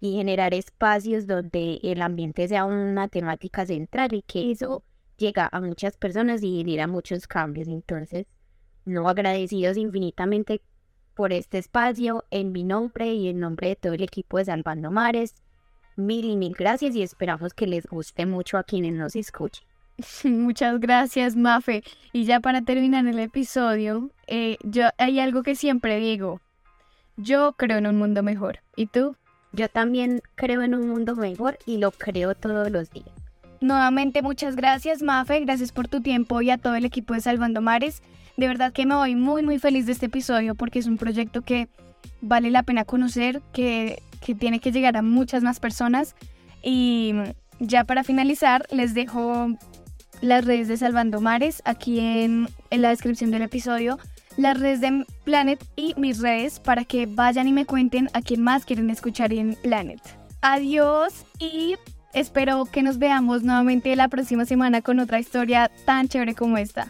y 0.00 0.16
generar 0.16 0.52
espacios 0.52 1.26
donde 1.26 1.80
el 1.82 2.02
ambiente 2.02 2.46
sea 2.46 2.66
una 2.66 3.08
temática 3.08 3.64
central 3.64 4.12
y 4.12 4.20
que 4.20 4.50
eso 4.50 4.84
llega 5.16 5.48
a 5.50 5.60
muchas 5.60 5.96
personas 5.96 6.42
y 6.42 6.58
genera 6.58 6.86
muchos 6.86 7.26
cambios. 7.26 7.68
Entonces, 7.68 8.26
no 8.84 9.08
agradecidos 9.08 9.76
infinitamente 9.76 10.60
por 11.14 11.32
este 11.32 11.58
espacio 11.58 12.24
en 12.30 12.52
mi 12.52 12.64
nombre 12.64 13.14
y 13.14 13.28
en 13.28 13.40
nombre 13.40 13.68
de 13.68 13.76
todo 13.76 13.92
el 13.94 14.02
equipo 14.02 14.38
de 14.38 14.46
Salvando 14.46 14.90
Mares. 14.90 15.34
Mil 15.96 16.24
y 16.24 16.36
mil 16.36 16.54
gracias 16.54 16.96
y 16.96 17.02
esperamos 17.02 17.54
que 17.54 17.66
les 17.66 17.86
guste 17.86 18.26
mucho 18.26 18.58
a 18.58 18.64
quienes 18.64 18.94
nos 18.94 19.14
escuchen. 19.14 19.64
Muchas 20.24 20.80
gracias, 20.80 21.36
Mafe. 21.36 21.84
Y 22.12 22.24
ya 22.24 22.40
para 22.40 22.62
terminar 22.62 23.06
el 23.06 23.18
episodio, 23.20 24.10
eh, 24.26 24.58
yo 24.64 24.88
hay 24.98 25.20
algo 25.20 25.42
que 25.42 25.54
siempre 25.54 25.98
digo. 25.98 26.40
Yo 27.16 27.54
creo 27.56 27.78
en 27.78 27.86
un 27.86 27.96
mundo 27.96 28.24
mejor. 28.24 28.58
¿Y 28.74 28.86
tú? 28.86 29.16
Yo 29.52 29.68
también 29.68 30.20
creo 30.34 30.62
en 30.62 30.74
un 30.74 30.88
mundo 30.88 31.14
mejor 31.14 31.58
y 31.64 31.76
lo 31.76 31.92
creo 31.92 32.34
todos 32.34 32.72
los 32.72 32.90
días. 32.90 33.23
Nuevamente 33.64 34.20
muchas 34.20 34.56
gracias 34.56 35.00
Mafe, 35.00 35.40
gracias 35.40 35.72
por 35.72 35.88
tu 35.88 36.02
tiempo 36.02 36.42
y 36.42 36.50
a 36.50 36.58
todo 36.58 36.74
el 36.74 36.84
equipo 36.84 37.14
de 37.14 37.22
Salvando 37.22 37.62
Mares. 37.62 38.02
De 38.36 38.46
verdad 38.46 38.74
que 38.74 38.84
me 38.84 38.94
voy 38.94 39.16
muy 39.16 39.42
muy 39.42 39.58
feliz 39.58 39.86
de 39.86 39.92
este 39.92 40.04
episodio 40.04 40.54
porque 40.54 40.80
es 40.80 40.86
un 40.86 40.98
proyecto 40.98 41.40
que 41.40 41.68
vale 42.20 42.50
la 42.50 42.62
pena 42.62 42.84
conocer, 42.84 43.40
que, 43.54 44.02
que 44.20 44.34
tiene 44.34 44.60
que 44.60 44.70
llegar 44.70 44.98
a 44.98 45.02
muchas 45.02 45.42
más 45.42 45.60
personas. 45.60 46.14
Y 46.62 47.14
ya 47.58 47.84
para 47.84 48.04
finalizar 48.04 48.66
les 48.70 48.92
dejo 48.92 49.56
las 50.20 50.44
redes 50.44 50.68
de 50.68 50.76
Salvando 50.76 51.22
Mares 51.22 51.62
aquí 51.64 52.00
en, 52.00 52.50
en 52.68 52.82
la 52.82 52.90
descripción 52.90 53.30
del 53.30 53.40
episodio 53.40 53.98
las 54.36 54.60
redes 54.60 54.82
de 54.82 55.06
Planet 55.24 55.64
y 55.74 55.94
mis 55.96 56.20
redes 56.20 56.60
para 56.60 56.84
que 56.84 57.06
vayan 57.06 57.48
y 57.48 57.54
me 57.54 57.64
cuenten 57.64 58.10
a 58.12 58.20
quién 58.20 58.42
más 58.42 58.66
quieren 58.66 58.90
escuchar 58.90 59.32
en 59.32 59.54
Planet. 59.62 60.02
Adiós 60.42 61.24
y 61.38 61.76
espero 62.14 62.64
que 62.64 62.82
nos 62.82 62.98
veamos 62.98 63.42
nuevamente 63.42 63.94
la 63.96 64.08
próxima 64.08 64.44
semana 64.44 64.82
con 64.82 64.98
otra 65.00 65.18
historia 65.18 65.70
tan 65.84 66.08
chévere 66.08 66.34
como 66.34 66.56
esta. 66.56 66.82